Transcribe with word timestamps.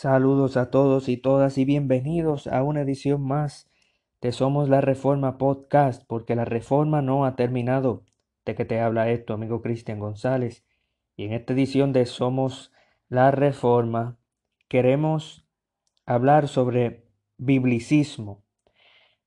Saludos 0.00 0.56
a 0.56 0.70
todos 0.70 1.10
y 1.10 1.18
todas 1.18 1.58
y 1.58 1.66
bienvenidos 1.66 2.46
a 2.46 2.62
una 2.62 2.80
edición 2.80 3.20
más 3.20 3.68
de 4.22 4.32
Somos 4.32 4.70
la 4.70 4.80
Reforma 4.80 5.36
Podcast, 5.36 6.04
porque 6.06 6.34
la 6.34 6.46
reforma 6.46 7.02
no 7.02 7.26
ha 7.26 7.36
terminado. 7.36 8.06
De 8.46 8.54
que 8.54 8.64
te 8.64 8.80
habla 8.80 9.10
esto, 9.10 9.34
amigo 9.34 9.60
Cristian 9.60 9.98
González. 9.98 10.64
Y 11.16 11.24
en 11.24 11.34
esta 11.34 11.52
edición 11.52 11.92
de 11.92 12.06
Somos 12.06 12.72
la 13.10 13.30
Reforma 13.30 14.16
queremos 14.68 15.46
hablar 16.06 16.48
sobre 16.48 17.04
biblicismo. 17.36 18.42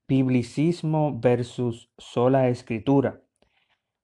Biblicismo 0.08 1.20
versus 1.20 1.92
sola 1.98 2.48
escritura. 2.48 3.22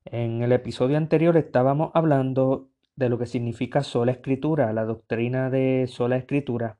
En 0.04 0.40
el 0.44 0.52
episodio 0.52 0.98
anterior 0.98 1.36
estábamos 1.36 1.90
hablando 1.94 2.69
de 3.00 3.08
lo 3.08 3.18
que 3.18 3.26
significa 3.26 3.82
sola 3.82 4.12
escritura. 4.12 4.72
La 4.74 4.84
doctrina 4.84 5.48
de 5.48 5.86
sola 5.88 6.16
escritura 6.16 6.78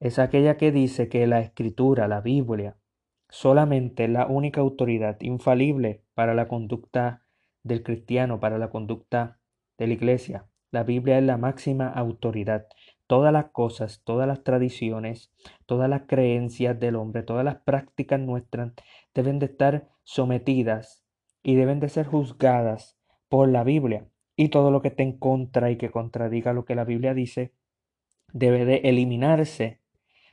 es 0.00 0.18
aquella 0.18 0.56
que 0.56 0.72
dice 0.72 1.10
que 1.10 1.26
la 1.26 1.40
escritura, 1.40 2.08
la 2.08 2.22
Biblia, 2.22 2.78
solamente 3.28 4.04
es 4.04 4.10
la 4.10 4.26
única 4.26 4.62
autoridad 4.62 5.20
infalible 5.20 6.02
para 6.14 6.34
la 6.34 6.48
conducta 6.48 7.22
del 7.62 7.82
cristiano, 7.82 8.40
para 8.40 8.56
la 8.56 8.70
conducta 8.70 9.38
de 9.76 9.86
la 9.86 9.92
iglesia. 9.92 10.46
La 10.70 10.84
Biblia 10.84 11.18
es 11.18 11.24
la 11.24 11.36
máxima 11.36 11.88
autoridad. 11.88 12.66
Todas 13.06 13.32
las 13.32 13.50
cosas, 13.50 14.00
todas 14.04 14.26
las 14.26 14.42
tradiciones, 14.42 15.32
todas 15.66 15.90
las 15.90 16.04
creencias 16.06 16.80
del 16.80 16.96
hombre, 16.96 17.22
todas 17.22 17.44
las 17.44 17.56
prácticas 17.56 18.20
nuestras 18.20 18.72
deben 19.14 19.38
de 19.38 19.46
estar 19.46 19.90
sometidas 20.02 21.04
y 21.42 21.56
deben 21.56 21.78
de 21.78 21.90
ser 21.90 22.06
juzgadas 22.06 22.96
por 23.28 23.50
la 23.50 23.64
Biblia 23.64 24.08
y 24.36 24.50
todo 24.50 24.70
lo 24.70 24.82
que 24.82 24.88
esté 24.88 25.02
en 25.02 25.18
contra 25.18 25.70
y 25.70 25.78
que 25.78 25.90
contradiga 25.90 26.52
lo 26.52 26.64
que 26.64 26.74
la 26.74 26.84
Biblia 26.84 27.14
dice 27.14 27.52
debe 28.32 28.66
de 28.66 28.76
eliminarse 28.84 29.80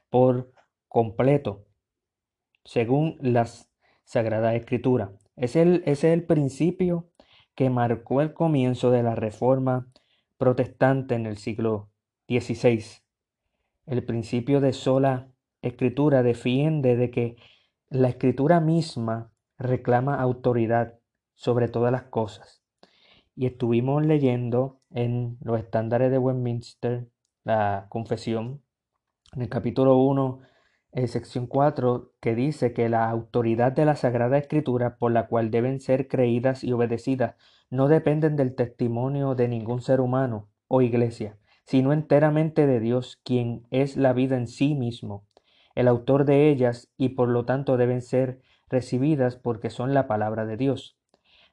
por 0.09 0.51
completo 0.89 1.65
según 2.65 3.17
las 3.21 3.69
Sagradas 4.03 4.55
Escrituras. 4.55 5.11
Es 5.35 5.55
el, 5.55 5.83
ese 5.85 6.09
es 6.09 6.13
el 6.13 6.25
principio 6.25 7.09
que 7.55 7.69
marcó 7.69 8.21
el 8.21 8.33
comienzo 8.33 8.91
de 8.91 9.03
la 9.03 9.15
reforma 9.15 9.87
protestante 10.37 11.15
en 11.15 11.25
el 11.25 11.37
siglo 11.37 11.89
XVI. 12.27 12.83
El 13.85 14.03
principio 14.05 14.59
de 14.59 14.73
sola 14.73 15.29
escritura 15.61 16.23
defiende 16.23 16.95
de 16.97 17.09
que 17.09 17.35
la 17.89 18.09
escritura 18.09 18.59
misma 18.59 19.31
reclama 19.57 20.19
autoridad 20.19 20.99
sobre 21.35 21.69
todas 21.69 21.91
las 21.91 22.03
cosas 22.03 22.62
y 23.35 23.47
estuvimos 23.47 24.05
leyendo 24.05 24.79
en 24.91 25.37
los 25.41 25.59
estándares 25.59 26.11
de 26.11 26.19
Westminster 26.19 27.07
la 27.43 27.87
confesión, 27.89 28.61
en 29.33 29.41
el 29.41 29.49
capítulo 29.49 29.97
1, 29.97 30.39
en 30.91 31.07
sección 31.07 31.47
4, 31.47 32.11
que 32.19 32.35
dice 32.35 32.73
que 32.73 32.89
la 32.89 33.09
autoridad 33.09 33.71
de 33.71 33.85
la 33.85 33.95
Sagrada 33.95 34.37
Escritura 34.37 34.97
por 34.97 35.11
la 35.11 35.27
cual 35.27 35.49
deben 35.49 35.79
ser 35.79 36.07
creídas 36.07 36.63
y 36.63 36.71
obedecidas 36.71 37.35
no 37.71 37.87
dependen 37.87 38.35
del 38.35 38.53
testimonio 38.53 39.33
de 39.33 39.47
ningún 39.47 39.81
ser 39.81 39.99
humano 39.99 40.49
o 40.67 40.81
iglesia, 40.81 41.37
sino 41.65 41.91
enteramente 41.91 42.67
de 42.67 42.79
Dios, 42.79 43.19
quien 43.23 43.65
es 43.71 43.97
la 43.97 44.13
vida 44.13 44.37
en 44.37 44.47
sí 44.47 44.75
mismo, 44.75 45.25
el 45.73 45.87
autor 45.87 46.25
de 46.25 46.49
ellas, 46.49 46.91
y 46.97 47.09
por 47.09 47.29
lo 47.29 47.45
tanto 47.45 47.77
deben 47.77 48.03
ser 48.03 48.41
recibidas 48.69 49.35
porque 49.35 49.71
son 49.71 49.95
la 49.95 50.07
palabra 50.07 50.45
de 50.45 50.57
Dios. 50.57 50.99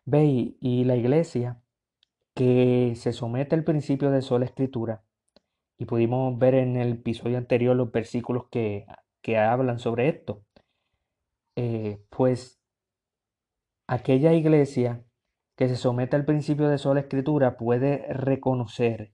Ve 0.04 0.54
y 0.60 0.84
la 0.84 0.96
iglesia 0.96 1.62
que 2.40 2.94
se 2.96 3.12
somete 3.12 3.54
al 3.54 3.64
principio 3.64 4.10
de 4.10 4.22
sola 4.22 4.46
escritura 4.46 5.04
y 5.76 5.84
pudimos 5.84 6.38
ver 6.38 6.54
en 6.54 6.78
el 6.78 6.92
episodio 6.92 7.36
anterior 7.36 7.76
los 7.76 7.92
versículos 7.92 8.44
que, 8.50 8.86
que 9.20 9.36
hablan 9.36 9.78
sobre 9.78 10.08
esto. 10.08 10.42
Eh, 11.54 12.02
pues 12.08 12.58
aquella 13.86 14.32
iglesia 14.32 15.04
que 15.54 15.68
se 15.68 15.76
somete 15.76 16.16
al 16.16 16.24
principio 16.24 16.68
de 16.70 16.78
sola 16.78 17.00
escritura 17.00 17.58
puede 17.58 18.10
reconocer 18.10 19.12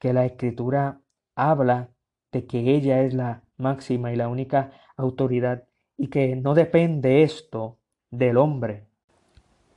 que 0.00 0.12
la 0.12 0.24
escritura 0.24 1.00
habla 1.36 1.92
de 2.32 2.44
que 2.44 2.74
ella 2.74 3.02
es 3.02 3.14
la 3.14 3.44
máxima 3.56 4.12
y 4.12 4.16
la 4.16 4.26
única 4.26 4.72
autoridad 4.96 5.68
y 5.96 6.08
que 6.08 6.34
no 6.34 6.54
depende 6.54 7.22
esto 7.22 7.78
del 8.10 8.36
hombre 8.36 8.88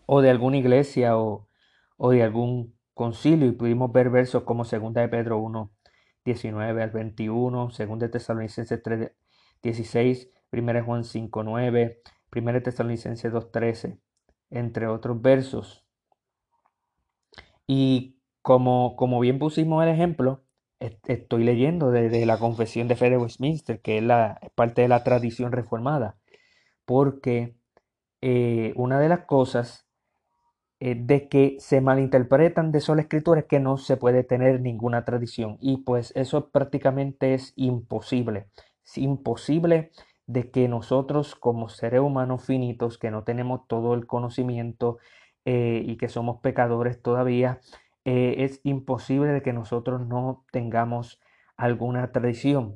o 0.08 0.22
de 0.22 0.32
alguna 0.32 0.58
iglesia 0.58 1.16
o, 1.20 1.48
o 1.98 2.10
de 2.10 2.24
algún 2.24 2.77
concilio 2.98 3.48
y 3.48 3.54
pudimos 3.54 3.92
ver 3.94 4.10
versos 4.10 4.44
como 4.44 4.66
2 4.66 4.94
de 4.94 5.08
Pedro 5.08 5.40
1, 5.40 5.72
19 6.26 6.84
al 6.84 6.90
21, 6.90 7.70
2 7.78 8.00
de 8.00 8.10
Tesalonicenses 8.10 8.84
3, 8.84 9.12
16, 9.64 10.30
1 10.52 10.84
Juan 10.84 11.06
5, 11.06 11.44
9, 11.44 12.02
1 12.36 12.62
Tesalonicenses 12.62 13.32
2, 13.32 13.52
13, 13.52 14.00
entre 14.50 14.88
otros 14.88 15.22
versos. 15.22 15.86
Y 17.66 18.20
como, 18.42 18.96
como 18.98 19.20
bien 19.22 19.40
pusimos 19.40 19.84
el 19.84 19.90
ejemplo, 19.90 20.44
estoy 20.80 21.44
leyendo 21.44 21.92
desde 21.92 22.26
la 22.26 22.38
Confesión 22.38 22.88
de 22.88 22.96
Fe 22.96 23.10
de 23.10 23.18
Westminster, 23.18 23.82
que 23.82 23.98
es, 23.98 24.04
la, 24.04 24.40
parte 24.56 24.82
de 24.82 24.88
la 24.88 25.04
tradición 25.04 25.52
reformada, 25.52 26.18
porque 26.86 27.56
eh, 28.22 28.74
una 28.76 29.00
de 29.00 29.10
las 29.10 29.26
cosas 29.26 29.87
eh, 30.80 30.96
de 30.96 31.28
que 31.28 31.58
se 31.60 31.82
malinterpretan 31.82 32.72
de 32.72 32.82
sola 32.82 33.02
escritura 33.02 33.42
es 33.42 33.46
que 33.48 33.60
no 33.60 33.78
se 33.78 33.98
puede 33.98 34.24
tener 34.24 34.62
ninguna 34.62 35.06
tradición 35.06 35.58
y 35.60 35.78
pues 35.78 36.14
eso 36.16 36.50
prácticamente 36.50 37.34
es 37.34 37.54
imposible. 37.56 38.48
Es 38.86 38.98
imposible 38.98 39.92
de 40.28 40.52
que 40.52 40.68
nosotros 40.68 41.36
como 41.36 41.70
seres 41.70 42.02
humanos 42.02 42.46
finitos 42.46 42.98
que 42.98 43.10
no 43.12 43.24
tenemos 43.24 43.68
todo 43.68 43.94
el 43.96 44.06
conocimiento 44.06 45.00
eh, 45.46 45.82
y 45.86 45.98
que 45.98 46.10
somos 46.10 46.42
pecadores 46.42 47.02
todavía, 47.02 47.60
eh, 48.06 48.44
es 48.44 48.60
imposible 48.64 49.32
de 49.32 49.42
que 49.42 49.54
nosotros 49.54 50.06
no 50.06 50.46
tengamos 50.52 51.20
alguna 51.56 52.12
tradición. 52.12 52.76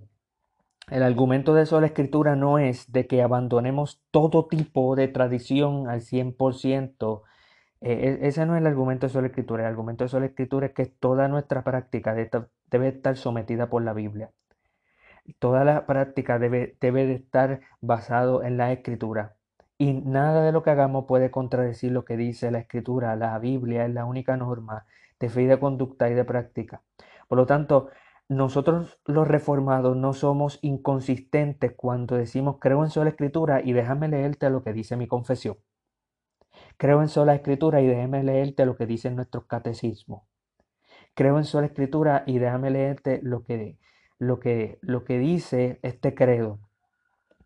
El 0.90 1.03
argumento 1.03 1.53
de 1.53 1.66
sola 1.66 1.88
escritura 1.88 2.35
no 2.35 2.57
es 2.57 2.91
de 2.91 3.07
que 3.07 3.22
abandonemos 3.22 4.01
todo 4.11 4.47
tipo 4.47 4.95
de 4.95 5.07
tradición 5.07 5.88
al 5.88 6.01
100%, 6.01 7.22
eh, 7.81 8.19
e, 8.22 8.28
ese 8.28 8.46
no 8.46 8.56
es 8.56 8.62
el 8.62 8.68
argumento 8.68 9.08
de 9.08 9.14
sola 9.14 9.28
escritura. 9.28 9.64
El 9.64 9.69
argumento 9.69 10.03
de 10.03 10.09
sola 10.09 10.28
escritura 10.28 10.68
es 10.68 10.74
que 10.74 10.86
toda 10.86 11.28
nuestra 11.28 11.64
práctica 11.64 12.14
debe 12.14 12.88
estar 12.88 13.18
sometida 13.18 13.69
por 13.69 13.84
la 13.84 13.94
Biblia. 13.94 14.31
Toda 15.40 15.64
la 15.66 15.86
práctica 15.86 16.40
debe, 16.40 16.78
debe 16.80 17.06
de 17.06 17.16
estar 17.16 17.62
basado 17.81 18.44
en 18.44 18.58
la 18.58 18.72
escritura. 18.72 19.36
Y 19.78 19.94
nada 19.94 20.44
de 20.44 20.52
lo 20.52 20.64
que 20.64 20.70
hagamos 20.70 21.06
puede 21.06 21.31
contradecir 21.31 21.91
lo 21.91 22.06
que 22.06 22.18
dice 22.18 22.52
la 22.52 22.59
escritura. 22.59 23.16
La 23.16 23.38
Biblia 23.40 23.86
es 23.86 23.94
la 23.94 24.06
única 24.06 24.38
norma 24.38 24.86
de 25.20 25.30
fe 25.30 25.44
y 25.44 25.46
de 25.47 25.59
conducta 25.59 26.09
y 26.09 26.14
de 26.14 26.25
práctica. 26.25 26.81
Por 27.28 27.38
lo 27.38 27.46
tanto, 27.46 27.90
nosotros 28.30 29.00
los 29.06 29.28
reformados 29.28 29.97
no 29.97 30.14
somos 30.14 30.59
inconsistentes 30.62 31.74
cuando 31.75 32.16
decimos 32.16 32.58
creo 32.59 32.84
en 32.84 32.90
sola 32.90 33.09
escritura 33.09 33.62
y 33.64 33.74
déjame 33.74 34.08
leerte 34.08 34.50
lo 34.50 34.64
que 34.64 34.74
dice 34.74 34.96
mi 34.96 35.08
confesión. 35.08 35.58
Creo 36.78 37.01
en 37.01 37.09
sola 37.09 37.35
escritura 37.35 37.81
y 37.81 37.88
déjame 37.88 38.23
leerte 38.23 38.66
lo 38.66 38.75
que 38.75 38.85
dice 38.85 39.12
nuestro 39.12 39.45
catecismo. 39.47 40.28
Creo 41.13 41.38
en 41.38 41.45
sola 41.45 41.67
escritura 41.67 42.23
y 42.25 42.39
déjame 42.39 42.69
leerte 42.72 43.19
lo 43.23 43.44
que, 43.44 43.78
lo 44.17 44.39
que, 44.39 44.79
lo 44.81 45.03
que 45.03 45.20
dice 45.20 45.79
este 45.84 46.16
credo. 46.16 46.59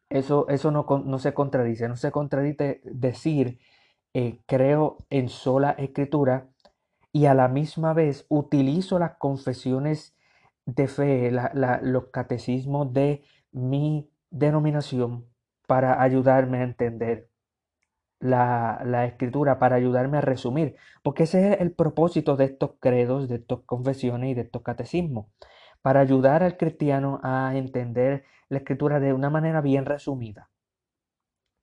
Eso, 0.09 0.47
eso 0.49 0.71
no, 0.71 0.85
no, 1.05 1.19
se 1.19 1.33
contradice, 1.33 1.87
no 1.87 1.95
se 1.95 2.11
contradice 2.11 2.81
decir 2.83 3.59
eh, 4.13 4.39
creo 4.45 4.97
en 5.09 5.29
sola 5.29 5.71
escritura 5.71 6.47
y 7.11 7.25
a 7.25 7.33
la 7.33 7.47
misma 7.47 7.93
vez 7.93 8.25
utilizo 8.29 8.99
las 8.99 9.17
confesiones 9.17 10.15
de 10.65 10.87
fe, 10.87 11.31
los 11.81 12.05
catecismos 12.11 12.93
de 12.93 13.23
mi 13.51 14.09
denominación 14.29 15.25
para 15.67 16.01
ayudarme 16.01 16.59
a 16.59 16.63
entender 16.63 17.29
la, 18.19 19.05
escritura 19.05 19.59
para 19.59 19.75
ayudarme 19.75 20.17
a 20.17 20.21
resumir, 20.21 20.75
porque 21.03 21.23
ese 21.23 21.53
es 21.53 21.61
el 21.61 21.71
propósito 21.71 22.35
de 22.35 22.45
estos 22.45 22.71
credos, 22.79 23.29
de 23.29 23.35
estas 23.35 23.59
confesiones 23.65 24.31
y 24.31 24.33
de 24.33 24.41
estos 24.41 24.61
catecismos, 24.63 25.27
para 25.81 25.99
ayudar 25.99 26.43
al 26.43 26.57
cristiano 26.57 27.19
a 27.23 27.55
entender 27.55 28.25
la 28.49 28.59
escritura 28.59 28.99
de 28.99 29.13
una 29.13 29.29
manera 29.29 29.61
bien 29.61 29.85
resumida. 29.85 30.49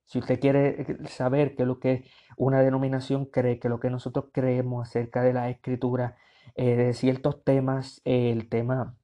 Si 0.05 0.19
usted 0.19 0.39
quiere 0.39 0.81
eh, 0.81 0.97
saber 1.07 1.55
qué 1.55 1.63
es 1.63 1.67
lo 1.67 1.79
que 1.79 2.05
una 2.37 2.61
denominación 2.61 3.25
cree, 3.25 3.59
que 3.59 3.69
lo 3.69 3.79
que 3.79 3.89
nosotros 3.89 4.25
creemos 4.31 4.87
acerca 4.87 5.23
de 5.23 5.33
la 5.33 5.49
escritura, 5.49 6.17
eh, 6.55 6.75
de 6.75 6.93
ciertos 6.93 7.43
temas, 7.43 8.01
el 8.05 8.49
tema 8.49 8.95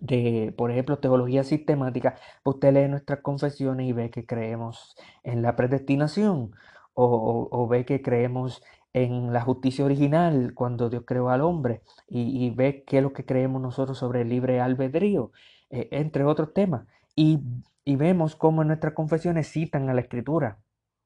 de, 0.00 0.54
por 0.56 0.70
ejemplo, 0.70 0.98
teología 0.98 1.44
sistemática, 1.44 2.16
pues 2.42 2.54
usted 2.56 2.72
lee 2.72 2.88
nuestras 2.88 3.20
confesiones 3.20 3.88
y 3.88 3.92
ve 3.92 4.10
que 4.10 4.26
creemos 4.26 4.96
en 5.22 5.42
la 5.42 5.56
predestinación 5.56 6.52
o, 7.00 7.68
ve 7.68 7.84
que 7.84 8.02
creemos 8.02 8.62
en 8.92 9.32
la 9.32 9.40
justicia 9.40 9.84
original, 9.84 10.52
cuando 10.54 10.90
Dios 10.90 11.04
creó 11.06 11.30
al 11.30 11.42
hombre, 11.42 11.82
y, 12.08 12.50
ve 12.50 12.84
qué 12.86 12.98
es 12.98 13.02
lo 13.02 13.12
que 13.12 13.24
creemos 13.24 13.62
nosotros 13.62 13.98
sobre 13.98 14.22
el 14.22 14.28
libre 14.28 14.60
albedrío, 14.60 15.30
eh, 15.70 15.88
entre 15.92 16.24
otros 16.24 16.52
temas. 16.52 16.86
Y, 17.14 17.40
vemos 17.86 18.36
cómo 18.36 18.64
nuestras 18.64 18.92
confesiones 18.94 19.48
citan 19.50 19.88
a 19.88 19.94
la 19.94 20.00
escritura, 20.02 20.58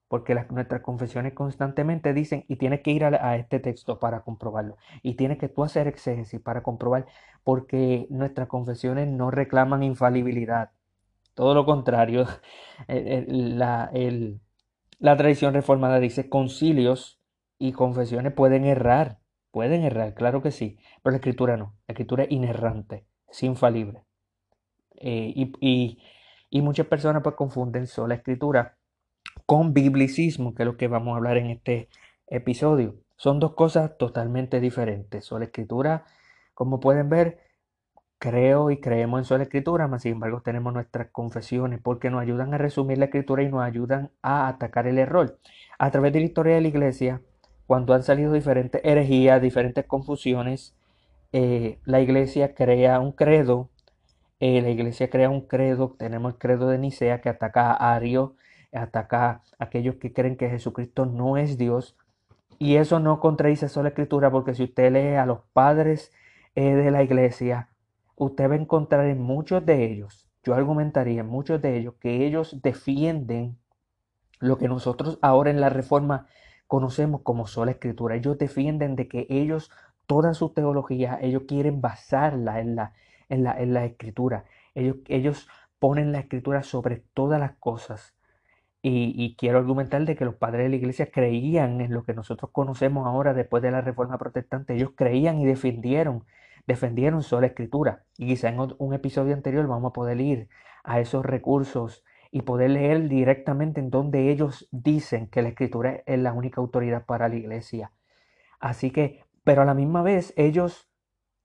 porque 0.09 0.35
nuestras 0.51 0.83
confesiones 0.83 1.35
constantemente 1.35 2.13
dicen, 2.15 2.45
y 2.49 2.57
tienes 2.57 2.81
que 2.81 2.91
ir 2.93 3.05
a, 3.05 3.37
este 3.37 3.61
texto 3.61 3.99
para 3.99 4.23
comprobarlo, 4.23 4.77
y 5.03 5.15
tienes 5.15 5.39
que 5.39 5.49
tú 5.49 5.63
hacer 5.63 5.89
exégesis 5.89 6.41
para 6.41 6.63
comprobar, 6.63 7.07
porque 7.45 8.07
nuestras 8.11 8.49
confesiones 8.49 9.09
no 9.09 9.31
reclaman 9.31 9.83
infalibilidad. 9.83 10.71
Todo 11.35 11.55
lo 11.55 11.65
contrario, 11.67 12.27
la, 12.89 13.91
la 15.03 15.17
tradición 15.17 15.53
reformada 15.53 15.99
dice 15.99 16.29
concilios 16.29 17.21
y 17.59 17.73
confesiones 17.73 18.33
pueden 18.33 18.65
errar, 18.65 19.19
pueden 19.51 19.83
errar, 19.83 20.15
claro 20.15 20.43
que 20.43 20.53
sí, 20.53 20.79
pero 21.03 21.11
la 21.11 21.17
escritura 21.17 21.57
no, 21.57 21.75
la 21.89 21.93
escritura 21.93 22.23
es 22.23 22.31
inerrante, 22.31 23.05
es 23.29 23.43
infalible. 23.43 24.05
Eh, 24.95 25.33
y, 25.35 25.99
y, 26.51 26.63
muchas 26.63 26.87
personas 26.87 27.25
pues 27.25 27.35
confunden 27.35 27.89
sola 27.89 28.15
escritura 28.15 28.79
con 29.45 29.75
biblicismo, 29.75 30.55
que 30.55 30.63
es 30.63 30.67
lo 30.69 30.77
que 30.77 30.87
vamos 30.87 31.15
a 31.15 31.17
hablar 31.17 31.37
en 31.37 31.47
este 31.47 31.89
episodio. 32.29 32.95
Son 33.17 33.41
dos 33.41 33.55
cosas 33.55 33.99
totalmente 33.99 34.61
diferentes. 34.61 35.25
Sola 35.25 35.47
escritura, 35.47 36.05
como 36.55 36.79
pueden 36.79 37.09
ver, 37.09 37.41
creo 38.23 38.71
y 38.71 38.79
creemos 38.79 39.19
en 39.19 39.25
sola 39.25 39.43
escritura, 39.43 39.89
mas 39.89 40.03
sin 40.03 40.13
embargo 40.13 40.43
tenemos 40.43 40.73
nuestras 40.73 41.09
confesiones 41.11 41.81
porque 41.83 42.09
nos 42.09 42.23
ayudan 42.23 42.55
a 42.55 42.59
resumir 42.59 42.99
la 42.99 43.07
escritura 43.07 43.43
y 43.43 43.49
nos 43.49 43.63
ayudan 43.63 44.13
a 44.23 44.47
atacar 44.47 44.87
el 44.87 44.99
error. 44.99 45.39
A 45.77 45.91
través 45.91 46.13
de 46.13 46.21
la 46.21 46.27
historia 46.27 46.55
de 46.55 46.61
la 46.61 46.69
iglesia, 46.69 47.21
cuando 47.67 47.95
han 47.95 48.05
salido 48.05 48.33
diferentes 48.33 48.81
herejías, 48.85 49.43
diferentes 49.43 49.85
confusiones, 49.87 50.77
eh, 51.33 51.81
la 51.85 52.01
iglesia 52.01 52.55
crea 52.55 53.01
un 53.01 53.11
credo 53.13 53.71
eh, 54.45 54.61
la 54.61 54.71
iglesia 54.71 55.09
crea 55.09 55.31
un 55.31 55.43
credo, 55.43 55.95
tenemos 55.97 56.33
el 56.33 56.39
credo 56.41 56.67
de 56.69 56.77
Nicea 56.77 57.21
que 57.21 57.29
ataca 57.29 57.71
a 57.71 57.95
Ario, 57.95 58.35
ataca 58.73 59.31
a 59.31 59.43
aquellos 59.61 59.97
que 59.97 60.13
creen 60.13 60.37
que 60.37 60.51
Jesucristo 60.51 61.07
no 61.07 61.37
es 61.37 61.59
Dios. 61.59 61.97
Y 62.59 62.75
eso 62.75 62.99
no 62.99 63.21
contradice 63.21 63.69
solo 63.69 63.85
la 63.85 63.89
escritura, 63.91 64.33
porque 64.33 64.55
si 64.55 64.65
usted 64.65 64.93
lee 64.93 65.15
a 65.15 65.27
los 65.27 65.43
padres 65.53 66.11
eh, 66.57 66.75
de 66.75 66.91
la 66.91 67.05
iglesia, 67.05 67.69
usted 68.25 68.51
va 68.51 68.55
a 68.55 68.59
encontrar 68.59 69.07
en 69.07 69.21
muchos 69.21 69.65
de 69.65 69.85
ellos, 69.85 70.29
yo 70.43 70.55
argumentaría 70.55 71.21
en 71.21 71.29
muchos 71.29 71.61
de 71.63 71.79
ellos, 71.79 71.95
que 72.01 72.27
ellos 72.27 72.61
defienden 72.63 73.59
lo 74.41 74.59
que 74.59 74.69
nosotros 74.69 75.19
ahora 75.23 75.51
en 75.51 75.61
la 75.61 75.69
reforma 75.69 76.27
conocemos 76.67 77.21
como 77.23 77.47
sola 77.47 77.73
escritura. 77.73 78.17
Ellos 78.17 78.39
defienden 78.39 78.97
de 78.97 79.07
que 79.07 79.27
ellos, 79.31 79.71
toda 80.07 80.35
su 80.35 80.51
teología, 80.51 81.19
ellos 81.21 81.43
quieren 81.47 81.81
basarla 81.81 82.61
en 82.61 82.77
la, 82.77 82.93
en 83.29 83.45
la, 83.45 83.61
en 83.61 83.77
escritura. 83.77 84.47
Ellos, 84.75 84.97
ellos 85.09 85.49
ponen 85.79 86.13
la 86.13 86.21
escritura 86.21 86.63
sobre 86.63 87.05
todas 87.15 87.39
las 87.39 87.53
cosas. 87.57 88.15
Y, 88.85 89.37
quiero 89.37 89.59
argumentar 89.59 90.05
de 90.05 90.17
que 90.17 90.25
los 90.25 90.35
padres 90.35 90.65
de 90.65 90.71
la 90.71 90.77
iglesia 90.77 91.11
creían 91.13 91.81
en 91.81 91.93
lo 91.95 92.03
que 92.03 92.15
nosotros 92.15 92.51
conocemos 92.51 93.07
ahora 93.07 93.33
después 93.33 93.63
de 93.63 93.71
la 93.71 93.81
reforma 93.81 94.19
protestante. 94.19 94.75
Ellos 94.75 94.91
creían 94.97 95.39
y 95.41 95.47
defendieron, 95.47 96.25
defendieron 96.67 97.23
la 97.31 97.47
escritura. 97.47 98.05
Y 98.19 98.27
quizá 98.27 98.49
en 98.49 98.59
un 98.79 98.95
episodio 98.95 99.35
anterior 99.35 99.67
vamos 99.67 99.91
a 99.91 99.93
poder 99.93 100.21
ir 100.21 100.49
a 100.85 101.01
esos 101.01 101.25
recursos 101.25 102.05
y 102.31 102.43
poder 102.43 102.71
leer 102.71 103.09
directamente 103.09 103.81
en 103.81 103.91
donde 103.91 104.31
ellos 104.31 104.69
dicen 104.71 105.29
que 105.29 105.43
la 105.43 105.51
escritura 105.51 106.03
es 106.07 106.19
la 106.19 106.33
única 106.33 106.61
autoridad 106.61 107.05
para 107.05 107.29
la 107.29 107.37
iglesia. 107.37 107.93
Así 108.59 108.91
que, 108.91 109.25
pero 109.45 109.63
a 109.63 109.65
la 109.65 109.75
misma 109.75 110.03
vez 110.03 110.33
ellos 110.37 110.89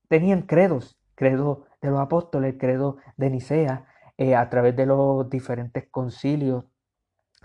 tenían 0.08 0.42
credos, 0.42 0.98
credo 1.14 1.66
de 1.82 1.90
los 1.90 2.00
apóstoles, 2.00 2.56
credo 2.58 2.96
de 3.16 3.30
Nicea, 3.30 3.86
eh, 4.16 4.34
a 4.34 4.48
través 4.50 4.74
de 4.76 4.86
los 4.86 5.28
diferentes 5.28 5.88
concilios 5.90 6.64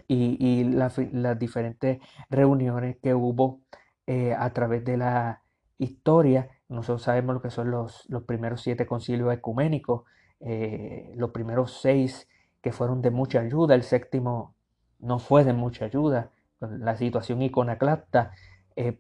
y, 0.07 0.63
las 0.63 0.97
diferentes 1.37 1.99
reuniones 2.29 2.97
que 3.01 3.13
hubo 3.13 3.61
eh, 4.07 4.33
a 4.33 4.51
través 4.53 4.83
de 4.83 4.97
la 4.97 5.43
historia. 5.77 6.49
Nosotros 6.73 7.03
sabemos 7.03 7.35
lo 7.35 7.41
que 7.41 7.49
son 7.49 7.71
los, 7.71 8.05
los 8.09 8.23
primeros 8.23 8.61
siete 8.61 8.85
concilios 8.85 9.33
ecuménicos, 9.33 10.03
eh, 10.39 11.13
los 11.15 11.31
primeros 11.31 11.79
seis 11.81 12.27
que 12.61 12.71
fueron 12.71 13.01
de 13.01 13.11
mucha 13.11 13.39
ayuda, 13.41 13.75
el 13.75 13.83
séptimo 13.83 14.55
no 14.99 15.19
fue 15.19 15.43
de 15.43 15.53
mucha 15.53 15.85
ayuda, 15.85 16.31
la 16.59 16.95
situación 16.95 17.41
iconoclasta, 17.41 18.31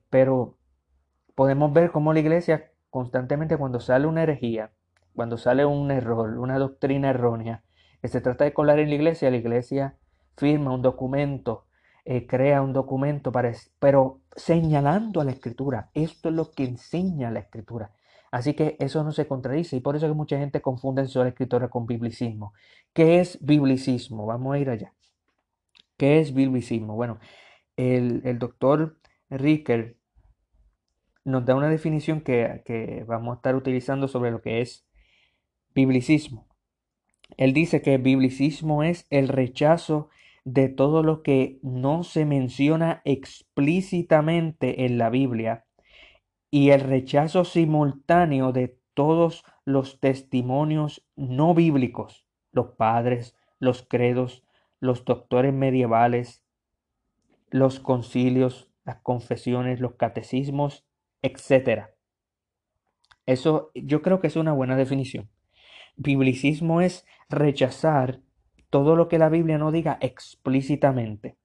pero 0.09 0.57
podemos 1.33 1.71
ver 1.73 1.91
cómo 1.91 2.13
la 2.13 2.19
iglesia 2.19 2.71
constantemente 2.89 3.57
cuando 3.57 3.79
sale 3.79 4.05
una 4.05 4.23
herejía, 4.23 4.71
cuando 5.15 5.37
sale 5.37 5.65
un 5.65 5.91
error, 5.91 6.37
una 6.37 6.59
doctrina 6.59 7.09
errónea, 7.09 7.63
que 8.01 8.07
se 8.07 8.21
trata 8.21 8.43
de 8.43 8.53
colar 8.53 8.79
en 8.79 8.89
la 8.89 8.95
iglesia, 8.95 9.31
la 9.31 9.37
iglesia 9.37 9.95
firma 10.37 10.73
un 10.73 10.81
documento, 10.81 11.65
eh, 12.05 12.27
crea 12.27 12.61
un 12.61 12.73
documento, 12.73 13.31
para, 13.31 13.53
pero 13.79 14.21
señalando 14.35 15.21
a 15.21 15.23
la 15.23 15.31
escritura. 15.31 15.89
Esto 15.93 16.29
es 16.29 16.35
lo 16.35 16.51
que 16.51 16.65
enseña 16.65 17.31
la 17.31 17.39
escritura. 17.39 17.91
Así 18.31 18.55
que 18.55 18.75
eso 18.79 19.03
no 19.03 19.11
se 19.11 19.27
contradice 19.27 19.75
y 19.75 19.79
por 19.79 19.95
eso 19.95 20.07
que 20.07 20.13
mucha 20.13 20.39
gente 20.39 20.61
confunde 20.61 21.05
la 21.13 21.27
escritura 21.27 21.69
con 21.69 21.85
biblicismo. 21.85 22.53
¿Qué 22.93 23.19
es 23.19 23.37
biblicismo? 23.45 24.25
Vamos 24.25 24.55
a 24.55 24.59
ir 24.59 24.69
allá. 24.69 24.93
¿Qué 25.97 26.19
es 26.19 26.33
biblicismo? 26.33 26.95
Bueno, 26.95 27.19
el, 27.77 28.21
el 28.25 28.39
doctor 28.39 28.97
Ricker 29.29 29.97
nos 31.25 31.45
da 31.45 31.55
una 31.55 31.69
definición 31.69 32.21
que, 32.21 32.63
que, 32.65 33.03
vamos 33.07 33.33
a 33.33 33.35
estar 33.37 33.55
utilizando 33.55 34.07
sobre 34.07 34.31
lo 34.31 34.41
que 34.41 34.61
es 34.61 34.85
Biblicismo. 35.73 36.47
Él 37.37 37.53
dice 37.53 37.81
que 37.81 37.97
biblicismo 37.97 38.83
es 38.83 39.07
el 39.09 39.27
rechazo 39.27 40.09
de 40.45 40.69
todo 40.69 41.03
lo 41.03 41.23
que 41.23 41.59
no 41.61 42.03
se 42.03 42.25
menciona 42.25 43.01
explícitamente 43.05 44.85
en 44.85 44.97
la 44.97 45.09
Biblia 45.09 45.65
y 46.51 46.69
el 46.69 46.81
rechazo 46.81 47.45
simultáneo 47.45 48.51
de 48.51 48.77
todos 48.93 49.43
los 49.65 49.99
testimonios 49.99 51.05
no 51.15 51.53
bíblicos, 51.53 52.27
los 52.51 52.71
padres, 52.77 53.35
los 53.59 53.81
credos, 53.81 54.43
los 54.79 55.05
doctores 55.05 55.53
medievales, 55.53 56.43
los 57.49 57.79
concilios, 57.79 58.69
las 58.83 58.97
confesiones, 58.97 59.79
los 59.79 59.95
catecismos, 59.95 60.85
etc. 61.21 61.87
Eso 63.25 63.71
yo 63.73 64.01
creo 64.01 64.19
que 64.19 64.27
es 64.27 64.35
una 64.35 64.53
buena 64.53 64.75
definición. 64.75 65.29
Biblicismo 65.95 66.81
es 66.81 67.05
rechazar 67.29 68.19
todo 68.73 68.95
lo 68.95 69.07
que 69.07 69.19
la 69.19 69.29
Biblia 69.29 69.59
no 69.59 69.71
diga 69.71 69.99
explícitamente. 70.01 71.37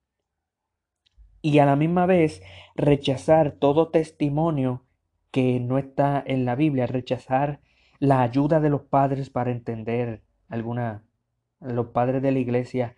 Y 1.43 1.59
a 1.59 1.67
la 1.67 1.77
misma 1.77 2.07
vez 2.07 2.43
rechazar 2.75 3.53
todo 3.53 3.91
testimonio 3.91 4.87
que 5.31 5.61
no 5.61 5.77
está 5.77 6.23
en 6.25 6.47
la 6.47 6.55
Biblia, 6.55 6.87
rechazar 6.87 7.61
la 7.99 8.23
ayuda 8.23 8.61
de 8.61 8.71
los 8.71 8.81
padres 8.81 9.29
para 9.29 9.51
entender 9.51 10.23
alguna, 10.49 11.05
los 11.61 11.89
padres 11.89 12.23
de 12.23 12.33
la 12.33 12.39
iglesia 12.39 12.97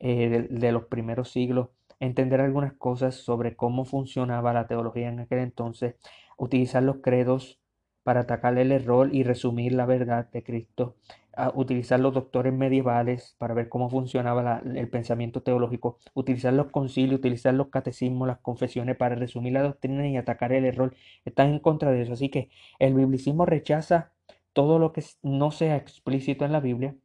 eh, 0.00 0.48
de 0.50 0.72
los 0.72 0.86
primeros 0.86 1.30
siglos, 1.30 1.68
entender 2.00 2.40
algunas 2.40 2.72
cosas 2.72 3.14
sobre 3.14 3.54
cómo 3.54 3.84
funcionaba 3.84 4.52
la 4.52 4.66
teología 4.66 5.08
en 5.08 5.20
aquel 5.20 5.38
entonces, 5.38 5.94
utilizar 6.36 6.82
los 6.82 6.96
credos 6.96 7.60
para 8.08 8.20
atacar 8.20 8.56
el 8.56 8.72
error 8.72 9.14
y 9.14 9.22
resumir 9.22 9.74
la 9.74 9.84
verdad 9.84 10.30
de 10.30 10.42
Cristo, 10.42 10.96
a 11.36 11.52
utilizar 11.54 12.00
los 12.00 12.14
doctores 12.14 12.54
medievales 12.54 13.36
para 13.36 13.52
ver 13.52 13.68
cómo 13.68 13.90
funcionaba 13.90 14.62
el 14.64 14.88
pensamiento 14.88 15.42
teológico, 15.42 15.98
utilizar 16.14 16.54
los 16.54 16.70
concilios, 16.70 17.18
utilizar 17.18 17.52
los 17.52 17.68
catecismos, 17.68 18.26
las 18.26 18.38
confesiones 18.38 18.96
para 18.96 19.14
resumir 19.14 19.52
la 19.52 19.62
doctrina 19.62 20.08
y 20.08 20.16
atacar 20.16 20.54
el 20.54 20.64
error, 20.64 20.94
están 21.26 21.50
en 21.50 21.58
contra 21.58 21.90
de 21.90 22.00
eso. 22.00 22.14
Así 22.14 22.30
que 22.30 22.48
el 22.78 22.94
biblicismo 22.94 23.44
rechaza 23.44 24.14
todo 24.54 24.78
lo 24.78 24.94
que 24.94 25.04
no 25.22 25.50
sea 25.50 25.76
explícito 25.76 26.46
en 26.46 26.52
la 26.52 26.60
Biblia 26.60 26.96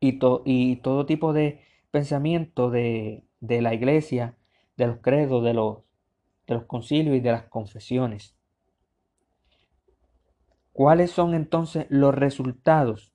y, 0.00 0.18
y 0.44 0.76
todo 0.76 1.06
tipo 1.06 1.32
de 1.32 1.62
pensamiento 1.90 2.70
de, 2.70 3.24
de, 3.40 3.62
la 3.62 3.72
iglesia, 3.72 4.36
de 4.76 4.86
los 4.86 4.98
credos, 5.00 5.42
de 5.44 5.54
los, 5.54 5.78
de 6.46 6.56
los 6.56 6.64
concilios 6.64 7.16
y 7.16 7.20
de 7.20 7.32
las 7.32 7.44
confesiones. 7.44 8.36
¿Cuáles 10.72 11.10
son 11.10 11.34
entonces 11.34 11.86
los 11.88 12.14
resultados? 12.14 13.12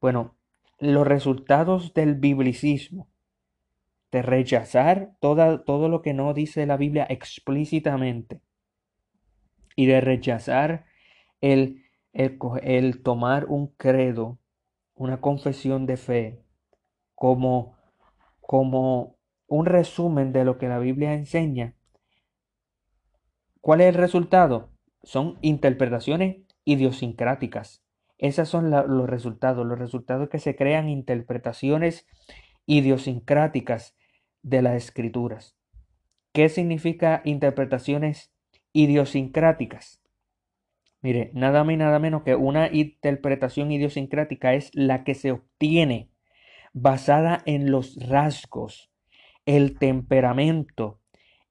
Bueno, 0.00 0.36
los 0.78 1.06
resultados 1.06 1.94
del 1.94 2.14
biblicismo, 2.14 3.08
de 4.12 4.22
rechazar 4.22 5.16
todo 5.20 5.88
lo 5.88 6.02
que 6.02 6.14
no 6.14 6.32
dice 6.34 6.66
la 6.66 6.76
Biblia 6.76 7.06
explícitamente 7.08 8.40
y 9.74 9.86
de 9.86 10.00
rechazar 10.00 10.86
el, 11.40 11.82
el, 12.12 12.38
el 12.62 13.02
tomar 13.02 13.46
un 13.46 13.68
credo, 13.68 14.38
una 14.94 15.20
confesión 15.20 15.86
de 15.86 15.96
fe, 15.96 16.42
como, 17.14 17.76
como 18.40 19.16
un 19.46 19.66
resumen 19.66 20.32
de 20.32 20.44
lo 20.44 20.58
que 20.58 20.68
la 20.68 20.78
Biblia 20.78 21.14
enseña, 21.14 21.76
¿Cuál 23.66 23.80
es 23.80 23.88
el 23.88 23.94
resultado? 23.94 24.70
Son 25.06 25.38
interpretaciones 25.40 26.38
idiosincráticas. 26.64 27.84
Esos 28.18 28.48
son 28.48 28.72
los 28.72 29.08
resultados. 29.08 29.64
Los 29.64 29.78
resultados 29.78 30.28
que 30.28 30.40
se 30.40 30.56
crean 30.56 30.88
interpretaciones 30.88 32.08
idiosincráticas 32.66 33.96
de 34.42 34.62
las 34.62 34.74
escrituras. 34.74 35.56
¿Qué 36.32 36.48
significa 36.48 37.22
interpretaciones 37.24 38.32
idiosincráticas? 38.72 40.02
Mire, 41.02 41.30
nada 41.34 41.62
más 41.62 41.74
y 41.74 41.76
nada 41.76 42.00
menos 42.00 42.24
que 42.24 42.34
una 42.34 42.68
interpretación 42.72 43.70
idiosincrática 43.70 44.54
es 44.54 44.72
la 44.74 45.04
que 45.04 45.14
se 45.14 45.30
obtiene 45.30 46.10
basada 46.72 47.42
en 47.46 47.70
los 47.70 47.96
rasgos, 48.08 48.90
el 49.44 49.78
temperamento 49.78 51.00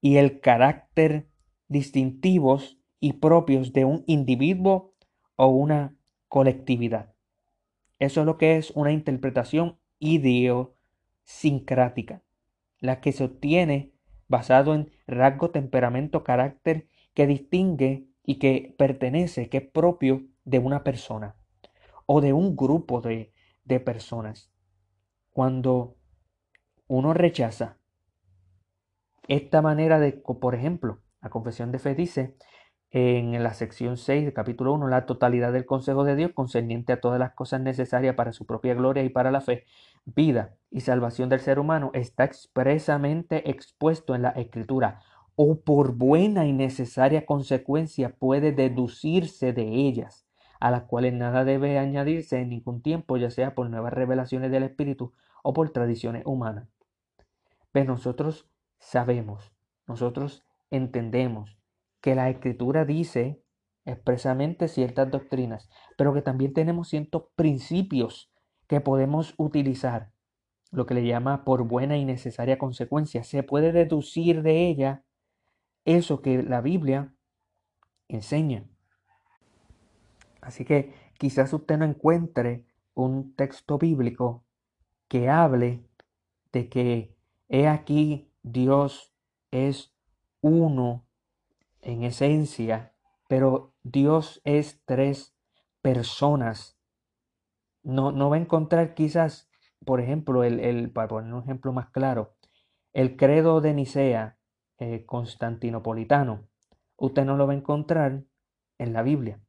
y 0.02 0.18
el 0.18 0.40
carácter 0.40 1.26
distintivos 1.68 2.78
y 3.06 3.12
propios 3.12 3.72
de 3.72 3.84
un 3.84 4.02
individuo 4.08 4.92
o 5.36 5.46
una 5.46 5.94
colectividad. 6.26 7.14
Eso 8.00 8.22
es 8.22 8.26
lo 8.26 8.36
que 8.36 8.56
es 8.56 8.72
una 8.72 8.90
interpretación 8.90 9.78
idiosincrática, 10.00 12.24
la 12.80 13.00
que 13.00 13.12
se 13.12 13.22
obtiene 13.22 13.92
basado 14.26 14.74
en 14.74 14.90
rasgo, 15.06 15.52
temperamento, 15.52 16.24
carácter 16.24 16.88
que 17.14 17.28
distingue 17.28 18.08
y 18.24 18.40
que 18.40 18.74
pertenece, 18.76 19.48
que 19.48 19.58
es 19.58 19.68
propio 19.68 20.26
de 20.44 20.58
una 20.58 20.82
persona 20.82 21.36
o 22.06 22.20
de 22.20 22.32
un 22.32 22.56
grupo 22.56 23.00
de, 23.00 23.32
de 23.62 23.78
personas. 23.78 24.50
Cuando 25.30 25.96
uno 26.88 27.14
rechaza 27.14 27.78
esta 29.28 29.62
manera 29.62 30.00
de, 30.00 30.10
por 30.10 30.56
ejemplo, 30.56 31.02
la 31.22 31.30
confesión 31.30 31.70
de 31.70 31.78
fe 31.78 31.94
dice 31.94 32.34
en 32.90 33.42
la 33.42 33.52
sección 33.54 33.96
6 33.96 34.24
del 34.24 34.32
capítulo 34.32 34.72
1, 34.74 34.88
la 34.88 35.06
totalidad 35.06 35.52
del 35.52 35.66
consejo 35.66 36.04
de 36.04 36.16
Dios 36.16 36.32
concerniente 36.32 36.92
a 36.92 37.00
todas 37.00 37.18
las 37.18 37.32
cosas 37.32 37.60
necesarias 37.60 38.14
para 38.14 38.32
su 38.32 38.46
propia 38.46 38.74
gloria 38.74 39.02
y 39.02 39.08
para 39.08 39.30
la 39.30 39.40
fe, 39.40 39.64
vida 40.04 40.54
y 40.70 40.80
salvación 40.80 41.28
del 41.28 41.40
ser 41.40 41.58
humano 41.58 41.90
está 41.94 42.24
expresamente 42.24 43.50
expuesto 43.50 44.14
en 44.14 44.22
la 44.22 44.30
escritura 44.30 45.00
o 45.34 45.60
por 45.60 45.94
buena 45.94 46.46
y 46.46 46.52
necesaria 46.52 47.26
consecuencia 47.26 48.10
puede 48.10 48.52
deducirse 48.52 49.52
de 49.52 49.64
ellas, 49.64 50.26
a 50.60 50.70
las 50.70 50.84
cuales 50.84 51.12
nada 51.12 51.44
debe 51.44 51.78
añadirse 51.78 52.40
en 52.40 52.48
ningún 52.48 52.80
tiempo, 52.80 53.18
ya 53.18 53.30
sea 53.30 53.54
por 53.54 53.68
nuevas 53.68 53.92
revelaciones 53.92 54.50
del 54.50 54.62
Espíritu 54.62 55.12
o 55.42 55.52
por 55.52 55.68
tradiciones 55.70 56.24
humanas. 56.24 56.68
Pero 57.70 57.92
nosotros 57.92 58.48
sabemos, 58.78 59.52
nosotros 59.86 60.44
entendemos 60.70 61.55
que 62.06 62.14
la 62.14 62.30
Escritura 62.30 62.84
dice 62.84 63.42
expresamente 63.84 64.68
ciertas 64.68 65.10
doctrinas, 65.10 65.68
pero 65.98 66.14
que 66.14 66.22
también 66.22 66.52
tenemos 66.52 66.88
ciertos 66.88 67.24
principios 67.34 68.30
que 68.68 68.80
podemos 68.80 69.34
utilizar, 69.38 70.12
lo 70.70 70.86
que 70.86 70.94
le 70.94 71.04
llama 71.04 71.44
por 71.44 71.64
buena 71.64 71.96
y 71.96 72.04
necesaria 72.04 72.58
consecuencia. 72.58 73.24
Se 73.24 73.42
puede 73.42 73.72
deducir 73.72 74.44
de 74.44 74.68
ella 74.68 75.02
eso 75.84 76.22
que 76.22 76.44
la 76.44 76.60
Biblia 76.60 77.12
enseña. 78.06 78.68
Así 80.40 80.64
que 80.64 80.94
quizás 81.18 81.52
usted 81.52 81.76
no 81.76 81.86
encuentre 81.86 82.66
un 82.94 83.34
texto 83.34 83.78
bíblico 83.78 84.44
que 85.08 85.28
hable 85.28 85.84
de 86.52 86.68
que 86.68 87.16
he 87.48 87.66
aquí 87.66 88.30
Dios 88.44 89.12
es 89.50 89.92
uno 90.40 91.05
en 91.82 92.02
esencia, 92.02 92.94
pero 93.28 93.74
Dios 93.82 94.40
es 94.44 94.82
tres 94.84 95.36
personas. 95.82 96.78
No, 97.82 98.12
no 98.12 98.30
va 98.30 98.36
a 98.36 98.40
encontrar 98.40 98.94
quizás, 98.94 99.48
por 99.84 100.00
ejemplo, 100.00 100.44
el, 100.44 100.60
el, 100.60 100.90
para 100.90 101.08
poner 101.08 101.32
un 101.32 101.42
ejemplo 101.42 101.72
más 101.72 101.90
claro, 101.90 102.36
el 102.92 103.16
credo 103.16 103.60
de 103.60 103.74
Nicea 103.74 104.38
eh, 104.78 105.04
constantinopolitano. 105.06 106.48
Usted 106.96 107.24
no 107.24 107.36
lo 107.36 107.46
va 107.46 107.52
a 107.52 107.56
encontrar 107.56 108.24
en 108.78 108.92
la 108.92 109.02
Biblia. 109.02 109.40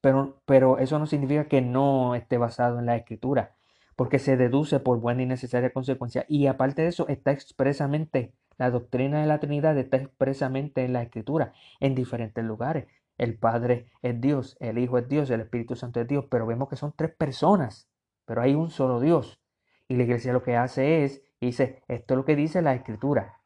Pero, 0.00 0.42
pero 0.46 0.78
eso 0.78 0.98
no 0.98 1.06
significa 1.06 1.46
que 1.46 1.62
no 1.62 2.14
esté 2.14 2.36
basado 2.36 2.78
en 2.78 2.86
la 2.86 2.96
escritura, 2.96 3.56
porque 3.96 4.18
se 4.18 4.36
deduce 4.36 4.80
por 4.80 4.98
buena 4.98 5.22
y 5.22 5.26
necesaria 5.26 5.72
consecuencia. 5.72 6.24
Y 6.28 6.46
aparte 6.46 6.82
de 6.82 6.88
eso, 6.88 7.06
está 7.08 7.30
expresamente 7.30 8.34
la 8.58 8.70
doctrina 8.70 9.20
de 9.20 9.26
la 9.26 9.40
Trinidad 9.40 9.76
está 9.78 9.96
expresamente 9.96 10.84
en 10.84 10.92
la 10.92 11.02
Escritura, 11.02 11.52
en 11.80 11.94
diferentes 11.94 12.44
lugares. 12.44 12.86
El 13.18 13.38
Padre 13.38 13.88
es 14.02 14.20
Dios, 14.20 14.56
el 14.60 14.78
Hijo 14.78 14.98
es 14.98 15.08
Dios, 15.08 15.30
el 15.30 15.40
Espíritu 15.40 15.76
Santo 15.76 16.00
es 16.00 16.08
Dios, 16.08 16.26
pero 16.30 16.46
vemos 16.46 16.68
que 16.68 16.76
son 16.76 16.92
tres 16.96 17.14
personas, 17.14 17.88
pero 18.24 18.42
hay 18.42 18.54
un 18.54 18.70
solo 18.70 19.00
Dios. 19.00 19.40
Y 19.88 19.96
la 19.96 20.04
iglesia 20.04 20.32
lo 20.32 20.42
que 20.42 20.56
hace 20.56 21.04
es, 21.04 21.22
dice, 21.40 21.82
esto 21.88 22.14
es 22.14 22.18
lo 22.18 22.24
que 22.24 22.36
dice 22.36 22.62
la 22.62 22.74
Escritura. 22.74 23.40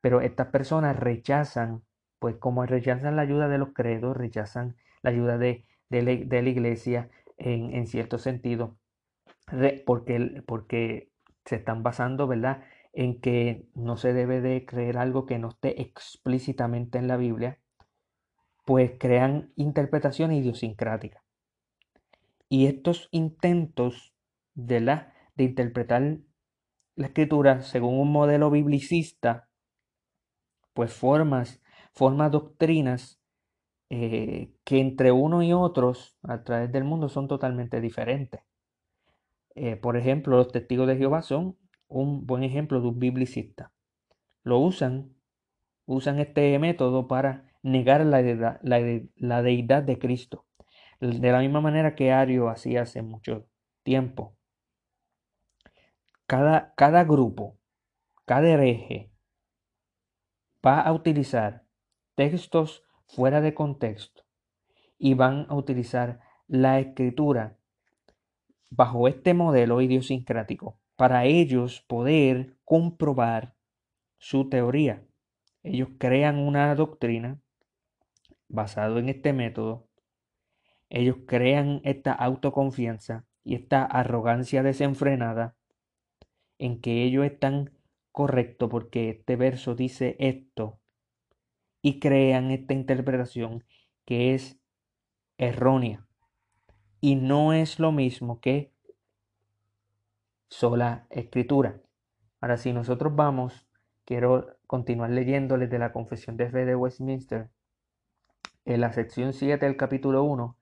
Pero 0.00 0.20
estas 0.20 0.48
personas 0.48 0.98
rechazan, 0.98 1.82
pues 2.18 2.36
como 2.36 2.64
rechazan 2.66 3.16
la 3.16 3.22
ayuda 3.22 3.48
de 3.48 3.58
los 3.58 3.72
credos, 3.72 4.16
rechazan 4.16 4.76
la 5.02 5.10
ayuda 5.10 5.38
de, 5.38 5.64
de, 5.88 6.02
la, 6.02 6.48
iglesia 6.48 7.10
en, 7.36 7.74
en 7.74 7.86
cierto 7.86 8.18
sentido, 8.18 8.76
porque, 9.86 10.42
porque 10.46 11.10
se 11.44 11.56
están 11.56 11.82
basando, 11.82 12.26
¿verdad? 12.26 12.62
En 12.94 13.20
que 13.20 13.68
no 13.74 13.96
se 13.96 14.12
debe 14.12 14.40
de 14.40 14.64
creer 14.64 14.98
algo 14.98 15.26
que 15.26 15.38
no 15.38 15.48
esté 15.48 15.82
explícitamente 15.82 16.98
en 16.98 17.08
la 17.08 17.16
Biblia, 17.16 17.58
pues 18.64 18.92
crean 18.98 19.52
interpretaciones 19.56 20.38
idiosincráticas. 20.38 21.22
Y 22.48 22.66
estos 22.66 23.08
intentos 23.10 24.14
de, 24.54 24.80
la, 24.80 25.12
de 25.34 25.44
interpretar 25.44 26.18
la 26.94 27.06
escritura 27.06 27.62
según 27.62 27.98
un 27.98 28.12
modelo 28.12 28.50
biblicista, 28.50 29.48
pues 30.72 30.92
formas, 30.92 31.60
formas 31.92 32.30
doctrinas 32.30 33.20
eh, 33.90 34.54
que 34.64 34.78
entre 34.78 35.10
uno 35.10 35.42
y 35.42 35.52
otros 35.52 36.16
a 36.22 36.44
través 36.44 36.70
del 36.70 36.84
mundo 36.84 37.08
son 37.08 37.26
totalmente 37.26 37.80
diferentes. 37.80 38.40
Eh, 39.56 39.76
por 39.76 39.96
ejemplo, 39.96 40.36
los 40.36 40.52
testigos 40.52 40.86
de 40.86 40.96
Jehová 40.96 41.22
son 41.22 41.56
un 41.94 42.26
buen 42.26 42.42
ejemplo 42.42 42.80
de 42.80 42.88
un 42.88 42.98
biblicista. 42.98 43.72
Lo 44.42 44.58
usan, 44.58 45.14
usan 45.86 46.18
este 46.18 46.58
método 46.58 47.06
para 47.06 47.52
negar 47.62 48.04
la 48.04 48.20
deidad, 48.20 48.60
la, 48.62 49.42
deidad 49.42 49.82
de 49.84 49.98
Cristo. 49.98 50.44
De 51.00 51.30
la 51.30 51.38
misma 51.38 51.60
manera 51.60 51.94
que 51.94 52.10
Ario 52.10 52.48
hacía 52.48 52.82
hace 52.82 53.02
mucho 53.02 53.46
tiempo. 53.84 54.36
Cada, 56.26 56.74
cada 56.74 57.04
grupo, 57.04 57.58
cada 58.24 58.48
hereje 58.48 59.12
va 60.66 60.80
a 60.80 60.92
utilizar 60.92 61.64
textos 62.16 62.82
fuera 63.06 63.40
de 63.40 63.54
contexto 63.54 64.24
y 64.98 65.14
van 65.14 65.46
a 65.48 65.54
utilizar 65.54 66.20
la 66.48 66.80
escritura 66.80 67.56
bajo 68.70 69.06
este 69.06 69.34
modelo 69.34 69.80
idiosincrático 69.80 70.80
para 70.96 71.24
ellos 71.24 71.80
poder 71.82 72.56
comprobar 72.64 73.54
su 74.18 74.48
teoría. 74.48 75.04
Ellos 75.62 75.88
crean 75.98 76.38
una 76.38 76.74
doctrina 76.74 77.40
basado 78.48 78.98
en 78.98 79.08
este 79.08 79.32
método. 79.32 79.88
Ellos 80.88 81.16
crean 81.26 81.80
esta 81.84 82.12
autoconfianza 82.12 83.26
y 83.42 83.54
esta 83.54 83.84
arrogancia 83.84 84.62
desenfrenada 84.62 85.56
en 86.58 86.80
que 86.80 87.02
ellos 87.02 87.24
están 87.24 87.72
correctos 88.12 88.70
porque 88.70 89.10
este 89.10 89.36
verso 89.36 89.74
dice 89.74 90.16
esto 90.18 90.80
y 91.82 91.98
crean 91.98 92.50
esta 92.50 92.72
interpretación 92.72 93.64
que 94.04 94.34
es 94.34 94.58
errónea 95.36 96.06
y 97.00 97.16
no 97.16 97.52
es 97.52 97.80
lo 97.80 97.92
mismo 97.92 98.40
que 98.40 98.73
sola 100.54 101.06
escritura. 101.10 101.80
Ahora, 102.40 102.56
si 102.58 102.72
nosotros 102.72 103.16
vamos, 103.16 103.66
quiero 104.04 104.56
continuar 104.68 105.10
leyéndoles 105.10 105.68
de 105.68 105.80
la 105.80 105.92
Confesión 105.92 106.36
de 106.36 106.48
Fe 106.48 106.64
de 106.64 106.76
Westminster, 106.76 107.50
en 108.64 108.80
la 108.80 108.92
sección 108.92 109.32
7 109.32 109.66
del 109.66 109.76
capítulo 109.76 110.22
1, 110.22 110.56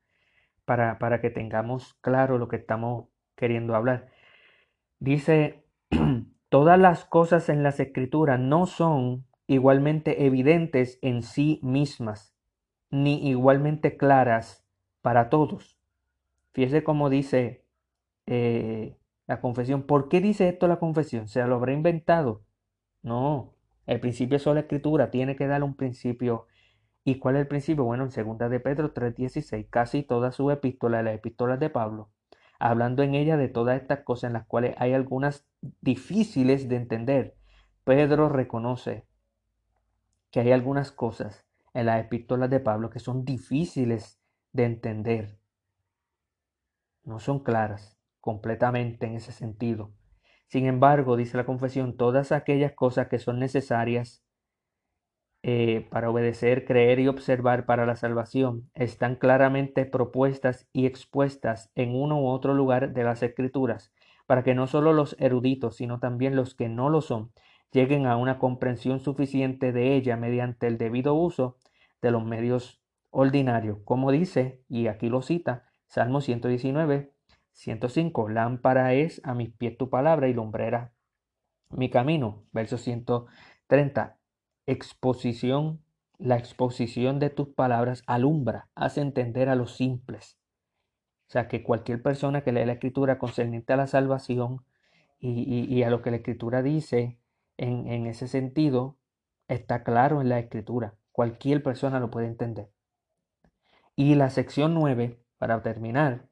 para, 0.65 0.99
para 0.99 1.21
que 1.21 1.29
tengamos 1.29 1.93
claro 2.01 2.39
lo 2.39 2.49
que 2.49 2.57
estamos 2.57 3.09
queriendo 3.37 3.75
hablar. 3.75 4.09
Dice, 4.99 5.67
todas 6.49 6.79
las 6.79 7.05
cosas 7.05 7.51
en 7.51 7.63
las 7.63 7.79
escrituras 7.79 8.41
no 8.41 8.65
son 8.65 9.27
igualmente 9.47 10.25
evidentes 10.25 10.99
en 11.03 11.23
sí 11.23 11.61
mismas, 11.63 12.35
ni 12.89 13.29
igualmente 13.29 13.99
claras 13.99 14.65
para 15.03 15.29
todos. 15.29 15.79
Fíjese 16.55 16.83
cómo 16.83 17.11
dice 17.11 17.67
eh, 18.27 18.97
la 19.26 19.41
confesión. 19.41 19.83
¿Por 19.85 20.09
qué 20.09 20.21
dice 20.21 20.49
esto 20.49 20.69
la 20.69 20.79
confesión? 20.79 21.29
¿Se 21.29 21.45
lo 21.47 21.57
habrá 21.57 21.73
inventado? 21.73 22.43
No, 23.02 23.55
el 23.87 24.00
principio 24.00 24.37
es 24.37 24.47
la 24.47 24.61
escritura, 24.61 25.11
tiene 25.11 25.37
que 25.37 25.47
dar 25.47 25.62
un 25.62 25.75
principio 25.76 26.47
¿Y 27.05 27.19
cuál 27.19 27.37
es 27.37 27.43
el 27.43 27.49
principio? 27.49 27.85
Bueno, 27.85 28.05
en 28.05 28.38
2 28.38 28.50
de 28.50 28.61
Pedro 28.61 28.93
3:16, 28.93 29.67
casi 29.69 30.02
toda 30.02 30.31
su 30.31 30.50
epístola, 30.50 31.02
las 31.02 31.14
epístolas 31.14 31.59
de 31.59 31.69
Pablo, 31.71 32.11
hablando 32.61 33.02
en 33.02 33.14
ella 33.14 33.37
de 33.37 33.49
todas 33.49 33.81
estas 33.81 34.00
cosas 34.00 34.29
en 34.29 34.35
las 34.35 34.47
cuales 34.47 34.75
hay 34.79 34.93
algunas 34.93 35.45
difíciles 35.81 36.69
de 36.69 36.76
entender. 36.76 37.37
Pedro 37.85 38.29
reconoce 38.29 39.05
que 40.31 40.41
hay 40.41 40.52
algunas 40.52 40.93
cosas 40.93 41.45
en 41.75 41.87
las 41.87 42.00
epístolas 42.05 42.50
de 42.50 42.61
Pablo 42.61 42.91
que 42.91 43.00
son 43.00 43.25
difíciles 43.25 44.21
de 44.52 44.64
entender. 44.64 45.38
No 47.05 47.19
son 47.19 47.41
claras 47.41 47.99
completamente 48.23 49.05
en 49.05 49.17
ese 49.17 49.33
sentido. 49.33 49.93
Sin 50.47 50.67
embargo, 50.67 51.17
dice 51.17 51.37
la 51.37 51.45
confesión, 51.45 51.97
todas 51.97 52.33
aquellas 52.33 52.73
cosas 52.73 53.09
que 53.09 53.19
son 53.19 53.38
necesarias 53.38 54.25
eh, 55.43 55.88
para 55.91 56.09
obedecer, 56.09 56.64
creer 56.64 57.00
y 57.00 57.09
observar 57.09 57.67
para 57.67 57.85
la 57.85 57.97
salvación 57.97 58.71
están 58.75 59.17
claramente 59.17 59.85
propuestas 59.87 60.69
y 60.73 60.87
expuestas 60.87 61.73
en 61.75 61.97
uno 61.97 62.21
u 62.21 62.29
otro 62.29 62.55
lugar 62.55 62.95
de 62.95 63.02
las 63.02 63.25
escrituras, 63.25 63.93
para 64.26 64.45
que 64.45 64.55
no 64.55 64.69
solo 64.69 64.93
los 64.93 65.17
eruditos, 65.19 65.76
sino 65.76 65.99
también 65.99 66.37
los 66.37 66.55
que 66.55 66.69
no 66.69 66.91
lo 66.91 67.00
son, 67.00 67.33
lleguen 67.73 68.07
a 68.07 68.17
una 68.17 68.38
comprensión 68.38 69.00
suficiente 69.00 69.73
de 69.73 69.97
ella 69.97 70.17
mediante 70.17 70.69
el 70.69 70.79
debido 70.79 71.14
uso 71.14 71.57
de 72.00 72.12
los 72.12 72.25
medios 72.25 72.81
ordinarios, 73.11 73.79
como 73.85 74.12
dice, 74.12 74.62
y 74.69 74.87
aquí 74.87 75.09
lo 75.09 75.23
cita, 75.23 75.64
Salmo 75.88 76.21
119, 76.21 77.12
105, 77.52 78.28
lámpara 78.28 78.94
es 78.94 79.21
a 79.25 79.35
mis 79.35 79.50
pies 79.52 79.76
tu 79.76 79.90
palabra 79.90 80.28
y 80.28 80.35
lumbrera 80.35 80.92
mi 81.71 81.90
camino. 81.90 82.44
Verso 82.52 82.78
130, 82.78 84.18
exposición, 84.66 85.82
la 86.18 86.37
exposición 86.37 87.18
de 87.18 87.30
tus 87.30 87.49
palabras 87.49 88.02
alumbra, 88.06 88.68
hace 88.75 89.00
entender 89.00 89.49
a 89.49 89.54
los 89.54 89.76
simples. 89.76 90.38
O 91.28 91.32
sea, 91.32 91.49
que 91.49 91.62
cualquier 91.62 92.02
persona 92.02 92.42
que 92.42 92.52
lee 92.52 92.66
la 92.66 92.75
escritura 92.75 93.18
concerniente 93.18 93.73
a 93.73 93.76
la 93.76 93.87
salvación 93.87 94.64
y, 95.18 95.82
a 95.82 95.90
lo 95.90 96.02
que 96.02 96.11
la 96.11 96.16
escritura 96.16 96.62
dice 96.62 97.18
en, 97.56 97.87
en 97.87 98.06
ese 98.06 98.28
sentido, 98.28 98.99
está 99.49 99.85
claro 99.85 100.21
en 100.21 100.28
la 100.28 100.38
escritura. 100.40 100.97
Cualquier 101.12 101.62
persona 101.62 102.00
lo 102.00 102.11
puede 102.11 102.26
entender. 102.26 102.71
Y 103.94 104.14
la 104.14 104.30
sección 104.30 104.75
9, 104.75 105.23
para 105.38 105.62
terminar, 105.62 106.28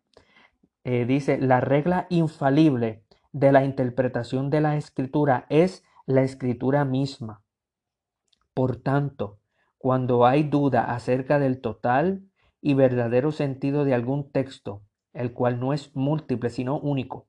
eh, 0.85 1.05
dice, 1.05 1.39
la 1.39 1.61
regla 1.61 2.07
infalible 2.11 3.05
de 3.33 3.53
la 3.53 3.65
interpretación 3.65 4.51
de 4.51 4.61
la 4.61 4.77
escritura 4.77 5.47
es 5.49 5.85
la 6.07 6.23
escritura 6.23 6.85
misma. 6.85 7.43
Por 8.55 8.77
tanto, 8.77 9.39
cuando 9.79 10.27
hay 10.27 10.43
duda 10.43 10.93
acerca 10.93 11.39
del 11.39 11.61
total 11.61 12.25
y 12.61 12.75
verdadero 12.75 13.33
sentido 13.33 13.85
de 13.85 13.95
algún 13.95 14.31
texto, 14.31 14.83
el 15.13 15.33
cual 15.33 15.61
no 15.61 15.73
es 15.73 15.95
múltiple 15.95 16.51
sino 16.51 16.79
único, 16.79 17.29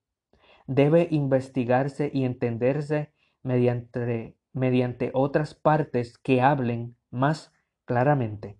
debe 0.67 1.07
investigarse 1.11 2.11
y 2.13 2.25
entenderse 2.25 3.13
mediante, 3.43 4.37
mediante 4.53 5.11
otras 5.13 5.55
partes 5.55 6.17
que 6.17 6.41
hablen 6.41 6.95
más 7.09 7.51
claramente. 7.85 8.59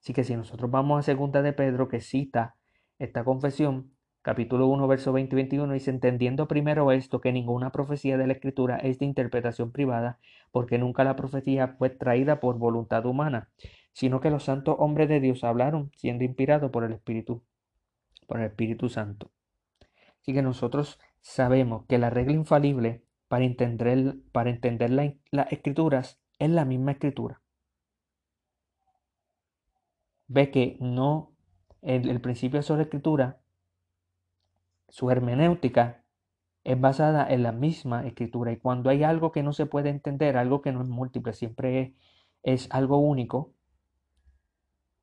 Así 0.00 0.12
que 0.12 0.24
si 0.24 0.36
nosotros 0.36 0.70
vamos 0.70 0.98
a 0.98 1.02
segunda 1.02 1.42
de 1.42 1.52
Pedro 1.52 1.88
que 1.88 2.00
cita 2.00 2.56
esta 3.04 3.24
confesión, 3.24 3.90
capítulo 4.22 4.68
1, 4.68 4.86
verso 4.86 5.12
20 5.12 5.34
y 5.34 5.36
21, 5.36 5.72
dice, 5.72 5.90
entendiendo 5.90 6.46
primero 6.46 6.92
esto, 6.92 7.20
que 7.20 7.32
ninguna 7.32 7.72
profecía 7.72 8.16
de 8.16 8.28
la 8.28 8.34
Escritura 8.34 8.76
es 8.76 9.00
de 9.00 9.06
interpretación 9.06 9.72
privada, 9.72 10.20
porque 10.52 10.78
nunca 10.78 11.02
la 11.02 11.16
profecía 11.16 11.74
fue 11.78 11.90
traída 11.90 12.38
por 12.38 12.58
voluntad 12.58 13.04
humana, 13.04 13.50
sino 13.92 14.20
que 14.20 14.30
los 14.30 14.44
santos 14.44 14.76
hombres 14.78 15.08
de 15.08 15.18
Dios 15.18 15.42
hablaron, 15.42 15.90
siendo 15.96 16.22
inspirados 16.22 16.70
por 16.70 16.84
el 16.84 16.92
Espíritu, 16.92 17.42
por 18.28 18.38
el 18.38 18.46
Espíritu 18.46 18.88
Santo. 18.88 19.32
Así 20.20 20.32
que 20.32 20.42
nosotros 20.42 21.00
sabemos 21.20 21.84
que 21.88 21.98
la 21.98 22.10
regla 22.10 22.34
infalible 22.34 23.02
para 23.26 23.44
entender, 23.44 24.14
para 24.30 24.50
entender 24.50 24.90
las 25.30 25.52
escrituras 25.52 26.20
es 26.38 26.50
la 26.50 26.64
misma 26.64 26.92
escritura. 26.92 27.40
Ve 30.28 30.52
que 30.52 30.76
no, 30.80 31.31
el, 31.82 32.20
principio 32.20 32.62
sobre 32.62 32.78
la 32.78 32.84
escritura 32.84 33.40
su 34.88 35.10
hermenéutica 35.10 36.04
es 36.64 36.80
basada 36.80 37.26
en 37.28 37.42
la 37.42 37.52
misma 37.52 38.06
escritura 38.06 38.52
y 38.52 38.58
cuando 38.58 38.90
hay 38.90 39.02
algo 39.02 39.32
que 39.32 39.42
no 39.42 39.52
se 39.52 39.66
puede 39.66 39.88
entender, 39.90 40.36
algo 40.36 40.62
que 40.62 40.70
no 40.70 40.82
es 40.82 40.88
múltiple, 40.88 41.32
siempre 41.32 41.94
es, 42.42 42.68
algo 42.70 42.98
único, 42.98 43.52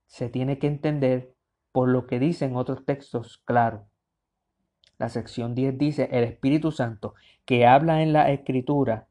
se 0.05 0.29
tiene 0.29 0.57
que 0.57 0.67
entender 0.67 1.35
por 1.71 1.89
lo 1.89 2.07
que 2.07 2.19
dicen 2.19 2.55
otros 2.55 2.85
textos 2.85 3.41
claro. 3.45 3.87
La 4.97 5.09
sección 5.09 5.55
10 5.55 5.77
dice, 5.77 6.09
el 6.11 6.23
Espíritu 6.23 6.71
Santo 6.71 7.13
que 7.45 7.65
habla 7.65 8.01
en 8.03 8.13
la 8.13 8.31
escritura 8.31 9.07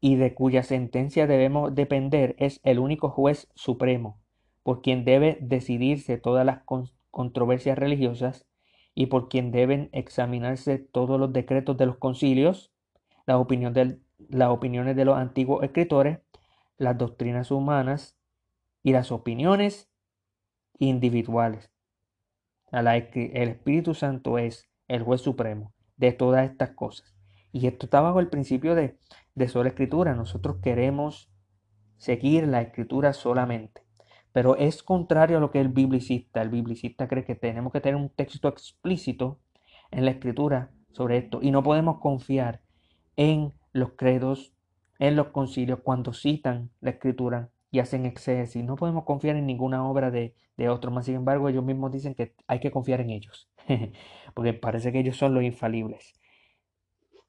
y 0.00 0.16
de 0.16 0.34
cuya 0.34 0.62
sentencia 0.62 1.26
debemos 1.26 1.74
depender 1.74 2.34
es 2.38 2.60
el 2.62 2.78
único 2.78 3.10
juez 3.10 3.48
supremo, 3.54 4.18
por 4.62 4.82
quien 4.82 5.04
debe 5.04 5.38
decidirse 5.40 6.18
todas 6.18 6.44
las 6.44 6.62
controversias 7.10 7.78
religiosas 7.78 8.46
y 8.94 9.06
por 9.06 9.28
quien 9.28 9.52
deben 9.52 9.88
examinarse 9.92 10.78
todos 10.78 11.18
los 11.18 11.32
decretos 11.32 11.76
de 11.76 11.86
los 11.86 11.96
concilios, 11.96 12.72
las 13.26 13.38
opiniones 13.38 14.96
de 14.96 15.04
los 15.04 15.16
antiguos 15.16 15.62
escritores, 15.62 16.18
las 16.76 16.98
doctrinas 16.98 17.50
humanas 17.50 18.18
y 18.82 18.92
las 18.92 19.12
opiniones 19.12 19.90
individuales. 20.78 21.70
El 22.72 23.48
Espíritu 23.48 23.94
Santo 23.94 24.38
es 24.38 24.68
el 24.88 25.02
juez 25.02 25.20
supremo 25.20 25.72
de 25.96 26.12
todas 26.12 26.48
estas 26.48 26.70
cosas. 26.70 27.14
Y 27.52 27.66
esto 27.66 27.86
está 27.86 28.00
bajo 28.00 28.20
el 28.20 28.28
principio 28.28 28.74
de, 28.74 28.98
de 29.34 29.48
sola 29.48 29.70
escritura. 29.70 30.14
Nosotros 30.14 30.58
queremos 30.62 31.30
seguir 31.96 32.46
la 32.46 32.62
escritura 32.62 33.12
solamente. 33.12 33.82
Pero 34.32 34.56
es 34.56 34.82
contrario 34.82 35.38
a 35.38 35.40
lo 35.40 35.50
que 35.50 35.60
el 35.60 35.68
biblicista. 35.68 36.42
El 36.42 36.50
biblicista 36.50 37.08
cree 37.08 37.24
que 37.24 37.34
tenemos 37.34 37.72
que 37.72 37.80
tener 37.80 37.96
un 37.96 38.10
texto 38.10 38.48
explícito 38.48 39.38
en 39.90 40.04
la 40.04 40.12
escritura 40.12 40.70
sobre 40.92 41.18
esto. 41.18 41.40
Y 41.42 41.50
no 41.50 41.62
podemos 41.62 41.98
confiar 41.98 42.60
en 43.16 43.52
los 43.72 43.92
credos, 43.92 44.52
en 44.98 45.16
los 45.16 45.28
concilios, 45.28 45.80
cuando 45.82 46.12
citan 46.12 46.70
la 46.80 46.90
escritura 46.90 47.50
y 47.70 47.80
hacen 47.80 48.06
exégesis. 48.06 48.64
No 48.64 48.76
podemos 48.76 49.04
confiar 49.04 49.36
en 49.36 49.46
ninguna 49.46 49.88
obra 49.88 50.10
de, 50.10 50.34
de 50.56 50.68
otro. 50.68 50.90
Más 50.90 51.06
sin 51.06 51.16
embargo, 51.16 51.48
ellos 51.48 51.64
mismos 51.64 51.92
dicen 51.92 52.14
que 52.14 52.34
hay 52.46 52.60
que 52.60 52.70
confiar 52.70 53.00
en 53.00 53.10
ellos. 53.10 53.50
Porque 54.34 54.54
parece 54.54 54.92
que 54.92 55.00
ellos 55.00 55.16
son 55.16 55.34
los 55.34 55.42
infalibles. 55.42 56.14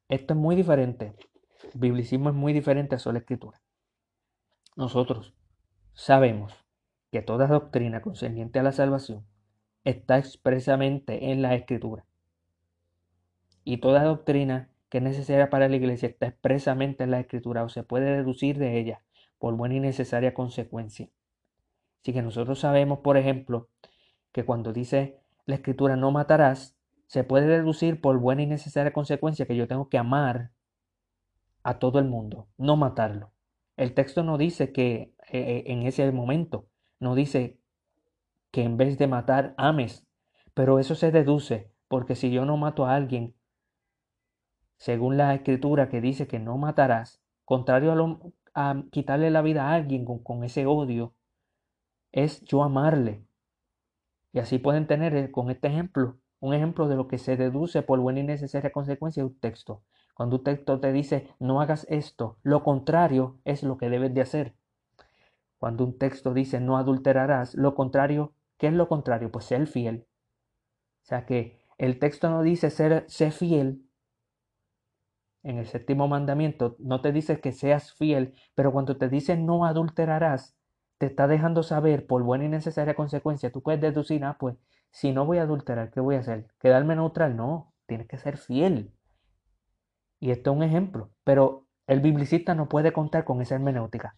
Esto 0.07 0.33
es 0.33 0.39
muy 0.39 0.55
diferente. 0.55 1.15
El 1.63 1.79
biblicismo 1.79 2.29
es 2.29 2.35
muy 2.35 2.53
diferente 2.53 2.95
a 2.95 3.11
la 3.11 3.19
escritura. 3.19 3.61
Nosotros 4.75 5.33
sabemos 5.93 6.60
que 7.11 7.21
toda 7.21 7.47
doctrina 7.47 8.01
concerniente 8.01 8.59
a 8.59 8.63
la 8.63 8.71
salvación 8.71 9.25
está 9.83 10.17
expresamente 10.17 11.31
en 11.31 11.41
la 11.41 11.55
Escritura. 11.55 12.05
Y 13.63 13.77
toda 13.77 14.03
doctrina 14.03 14.69
que 14.89 14.97
es 14.97 15.03
necesaria 15.03 15.49
para 15.49 15.69
la 15.69 15.75
iglesia 15.75 16.09
está 16.09 16.27
expresamente 16.27 17.03
en 17.03 17.11
la 17.11 17.19
Escritura 17.19 17.63
o 17.63 17.69
se 17.69 17.83
puede 17.83 18.17
deducir 18.17 18.57
de 18.57 18.79
ella 18.79 19.01
por 19.39 19.55
buena 19.55 19.75
y 19.75 19.79
necesaria 19.79 20.33
consecuencia. 20.33 21.09
Así 22.01 22.13
que 22.13 22.21
nosotros 22.21 22.59
sabemos, 22.59 22.99
por 22.99 23.17
ejemplo, 23.17 23.69
que 24.31 24.43
cuando 24.43 24.73
dice 24.73 25.19
la 25.45 25.55
Escritura 25.55 25.95
no 25.95 26.11
matarás, 26.11 26.75
se 27.07 27.23
puede 27.23 27.47
deducir 27.47 27.99
por 27.99 28.17
buena 28.19 28.41
y 28.41 28.47
necesaria 28.47 28.93
consecuencia 28.93 29.45
que 29.45 29.55
yo 29.55 29.67
tengo 29.67 29.89
que 29.89 29.97
amar 29.97 30.51
a 31.63 31.77
todo 31.77 31.99
el 31.99 32.05
mundo, 32.05 32.47
no 32.57 32.77
matarlo. 32.77 33.31
El 33.77 33.93
texto 33.93 34.23
no 34.23 34.37
dice 34.37 34.71
que 34.71 35.13
eh, 35.29 35.39
eh, 35.39 35.63
en 35.67 35.83
ese 35.83 36.09
momento 36.11 36.67
no 37.01 37.15
dice 37.15 37.59
que 38.51 38.63
en 38.63 38.77
vez 38.77 38.97
de 38.97 39.07
matar 39.07 39.53
ames, 39.57 40.07
pero 40.53 40.79
eso 40.79 40.95
se 40.95 41.11
deduce, 41.11 41.73
porque 41.89 42.15
si 42.15 42.31
yo 42.31 42.45
no 42.45 42.55
mato 42.55 42.85
a 42.85 42.95
alguien, 42.95 43.35
según 44.77 45.17
la 45.17 45.33
escritura 45.33 45.89
que 45.89 45.99
dice 45.99 46.27
que 46.27 46.39
no 46.39 46.57
matarás, 46.57 47.21
contrario 47.43 47.93
a, 48.53 48.83
quitarle 48.91 49.31
la 49.31 49.41
vida 49.41 49.69
a 49.69 49.73
alguien 49.73 50.05
con, 50.05 50.23
con 50.23 50.43
ese 50.43 50.65
odio, 50.65 51.13
es 52.11 52.41
yo 52.45 52.63
amarle. 52.63 53.25
Y 54.31 54.39
así 54.39 54.59
pueden 54.59 54.87
tener 54.87 55.15
eh, 55.15 55.31
con 55.31 55.49
este 55.49 55.67
ejemplo 55.67 56.17
un 56.39 56.53
ejemplo 56.55 56.87
de 56.87 56.95
lo 56.95 57.07
que 57.07 57.19
se 57.19 57.37
deduce 57.37 57.83
por 57.83 57.99
buena 57.99 58.19
y 58.19 58.23
necesaria 58.23 58.71
consecuencia 58.71 59.21
de 59.21 59.27
un 59.27 59.39
texto. 59.39 59.83
Cuando 60.15 60.37
un 60.37 60.43
texto 60.43 60.79
te 60.79 60.91
dice 60.91 61.29
no 61.39 61.61
hagas 61.61 61.85
esto, 61.89 62.37
lo 62.43 62.63
contrario 62.63 63.39
es 63.45 63.63
lo 63.63 63.77
que 63.77 63.89
debes 63.89 64.13
de 64.13 64.21
hacer. 64.21 64.55
Cuando 65.61 65.85
un 65.85 65.99
texto 65.99 66.33
dice 66.33 66.59
no 66.59 66.75
adulterarás, 66.75 67.53
lo 67.53 67.75
contrario, 67.75 68.33
¿qué 68.57 68.65
es 68.65 68.73
lo 68.73 68.87
contrario? 68.87 69.31
Pues 69.31 69.45
ser 69.45 69.67
fiel. 69.67 70.07
O 71.03 71.05
sea 71.05 71.27
que 71.27 71.59
el 71.77 71.99
texto 71.99 72.31
no 72.31 72.41
dice 72.41 72.71
ser, 72.71 73.05
fiel. 73.31 73.87
En 75.43 75.59
el 75.59 75.67
séptimo 75.67 76.07
mandamiento 76.07 76.77
no 76.79 77.01
te 77.01 77.11
dice 77.11 77.39
que 77.41 77.51
seas 77.51 77.93
fiel, 77.93 78.33
pero 78.55 78.71
cuando 78.71 78.97
te 78.97 79.07
dice 79.07 79.37
no 79.37 79.63
adulterarás, 79.63 80.57
te 80.97 81.05
está 81.05 81.27
dejando 81.27 81.61
saber 81.61 82.07
por 82.07 82.23
buena 82.23 82.45
y 82.45 82.49
necesaria 82.49 82.95
consecuencia. 82.95 83.51
Tú 83.51 83.61
puedes 83.61 83.81
deducir, 83.81 84.25
ah, 84.25 84.37
pues 84.39 84.57
si 84.89 85.11
no 85.11 85.27
voy 85.27 85.37
a 85.37 85.43
adulterar, 85.43 85.91
¿qué 85.91 85.99
voy 85.99 86.15
a 86.15 86.21
hacer? 86.21 86.47
¿Quedarme 86.59 86.95
neutral? 86.95 87.35
No, 87.35 87.71
tienes 87.85 88.07
que 88.07 88.17
ser 88.17 88.37
fiel. 88.37 88.95
Y 90.19 90.31
esto 90.31 90.49
es 90.49 90.57
un 90.57 90.63
ejemplo, 90.63 91.11
pero 91.23 91.67
el 91.85 91.99
biblicista 91.99 92.55
no 92.55 92.67
puede 92.67 92.91
contar 92.93 93.25
con 93.25 93.43
esa 93.43 93.53
hermenéutica. 93.53 94.15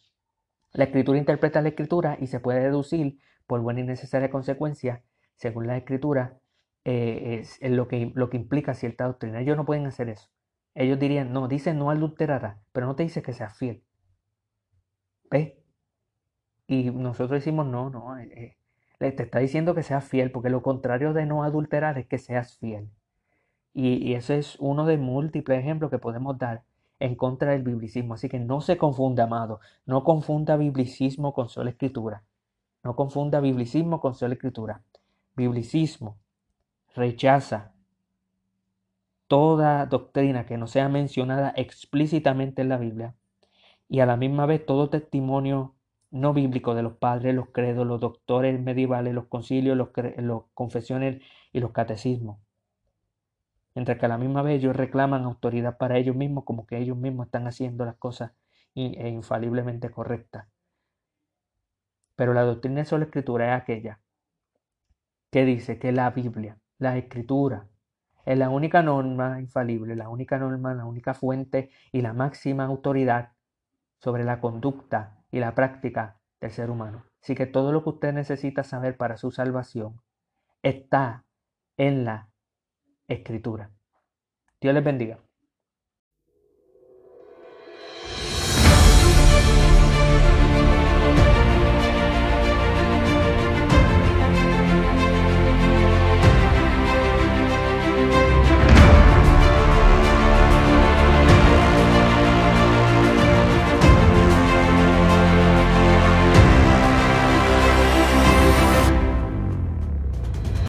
La 0.74 0.86
escritura 0.86 1.20
interpreta 1.20 1.62
la 1.62 1.70
escritura 1.70 2.18
y 2.20 2.28
se 2.28 2.40
puede 2.40 2.62
deducir 2.62 3.20
por 3.46 3.62
buena 3.62 3.82
y 3.82 3.84
necesaria 3.84 4.32
consecuencia, 4.32 5.04
según 5.36 5.68
la 5.68 5.78
escritura, 5.78 6.40
eh, 6.84 7.46
lo, 7.62 7.88
que, 7.88 8.12
lo 8.16 8.30
que 8.30 8.38
implica 8.38 8.74
cierta 8.74 9.06
doctrina. 9.06 9.40
Ellos 9.40 9.56
no 9.56 9.66
pueden 9.66 9.86
hacer 9.86 10.10
eso. 10.10 10.30
Ellos 10.74 11.00
dirían, 11.00 11.32
no, 11.32 11.48
dice 11.48 11.74
no 11.76 11.92
adulterará, 11.92 12.60
pero 12.72 12.88
no 12.88 12.96
te 12.96 13.04
dice 13.04 13.22
que 13.22 13.34
seas 13.34 13.56
fiel. 13.56 13.84
¿Ves? 15.30 15.54
Y 16.66 16.90
nosotros 16.90 17.40
decimos, 17.40 17.68
no, 17.68 17.90
no, 17.92 18.18
eh, 18.18 18.58
eh, 19.00 19.12
te 19.12 19.24
está 19.24 19.40
diciendo 19.40 19.76
que 19.76 19.84
seas 19.84 20.04
fiel, 20.06 20.32
porque 20.32 20.50
lo 20.50 20.64
contrario 20.64 21.14
de 21.14 21.26
no 21.28 21.44
adulterar 21.44 22.00
es 22.00 22.08
que 22.08 22.18
seas 22.18 22.58
fiel. 22.58 22.90
Y, 23.74 23.96
y 23.98 24.16
ese 24.16 24.40
es 24.40 24.56
uno 24.60 24.86
de 24.86 24.98
múltiples 24.98 25.60
ejemplos 25.60 25.92
que 25.92 26.00
podemos 26.00 26.38
dar 26.38 26.64
en 27.04 27.16
contra 27.16 27.52
del 27.52 27.63
biblicismo. 27.63 28.13
Así 28.13 28.30
que 28.30 28.39
no 28.39 28.62
se 28.62 28.78
confunda, 28.78 29.26
amado. 29.26 29.60
No 29.86 30.06
confunda 30.06 30.56
biblicismo 30.56 31.34
con 31.34 31.50
sola 31.50 31.72
escritura. 31.72 32.24
No 32.82 32.96
confunda 32.96 33.42
biblicismo 33.42 34.00
con 34.00 34.16
sola 34.16 34.36
escritura. 34.36 34.82
Biblicismo 35.36 36.18
rechaza 36.96 37.74
toda 39.28 39.86
doctrina 39.86 40.46
que 40.46 40.58
no 40.58 40.68
sea 40.68 40.88
mencionada 40.88 41.54
explícitamente 41.58 42.62
en 42.62 42.70
la 42.70 42.78
Biblia 42.78 43.16
y 43.89 44.00
a 44.00 44.06
la 44.06 44.16
misma 44.16 44.46
vez 44.46 44.66
todo 44.66 44.89
testimonio 44.89 45.76
no 46.10 46.34
bíblico 46.34 46.74
de 46.74 46.84
los 46.84 46.94
padres, 46.94 47.36
los 47.36 47.50
credos, 47.50 47.86
los 47.86 48.00
doctores 48.00 48.58
medievales, 48.62 49.13
los 49.13 49.26
concilios, 49.26 49.76
los, 49.76 49.89
los 50.18 50.44
confesiones 50.54 51.22
y 51.52 51.60
los 51.60 51.72
catecismos. 51.72 52.38
Mientras 53.76 53.98
que 53.98 54.06
a 54.06 54.10
la 54.10 54.18
misma 54.18 54.42
vez 54.42 54.60
ellos 54.60 54.76
reclaman 54.76 55.24
autoridad 55.24 55.78
para 55.78 55.98
ellos 55.98 56.16
mismos 56.16 56.44
como 56.44 56.68
que 56.68 56.78
ellos 56.78 56.98
mismos 56.98 57.28
están 57.28 57.48
haciendo 57.48 57.86
las 57.86 57.96
cosas 57.96 58.32
e 58.76 59.10
infaliblemente 59.10 59.90
correctas. 59.90 60.48
Pero 62.16 62.34
la 62.34 62.44
doctrina 62.44 62.84
de 62.84 62.98
la 62.98 63.06
escritura 63.06 63.56
es 63.56 63.62
aquella 63.62 64.00
que 65.32 65.46
dice 65.46 65.80
que 65.80 65.92
la 65.92 66.12
Biblia, 66.12 66.60
la 66.78 66.98
escritura, 66.98 67.68
es 68.26 68.38
la 68.38 68.50
única 68.50 68.84
norma 68.84 69.40
infalible, 69.40 69.96
la 69.96 70.10
única 70.10 70.38
norma, 70.38 70.74
la 70.74 70.86
única 70.86 71.14
fuente 71.14 71.72
y 71.92 72.02
la 72.02 72.14
máxima 72.14 72.66
autoridad 72.66 73.32
sobre 73.98 74.24
la 74.24 74.40
conducta 74.40 75.24
y 75.32 75.40
la 75.40 75.56
práctica 75.56 76.20
del 76.40 76.52
ser 76.52 76.70
humano. 76.70 77.06
Así 77.22 77.36
que 77.36 77.48
todo 77.48 77.72
lo 77.72 77.84
que 77.84 77.90
usted 77.90 78.14
necesita 78.14 78.64
saber 78.64 78.96
para 78.96 79.18
su 79.18 79.32
salvación 79.32 80.02
está 80.62 81.26
en 81.78 82.06
la 82.06 82.30
escritura. 83.08 83.72
Dios 84.60 84.74
les 84.74 84.84
bendiga. 84.84 85.23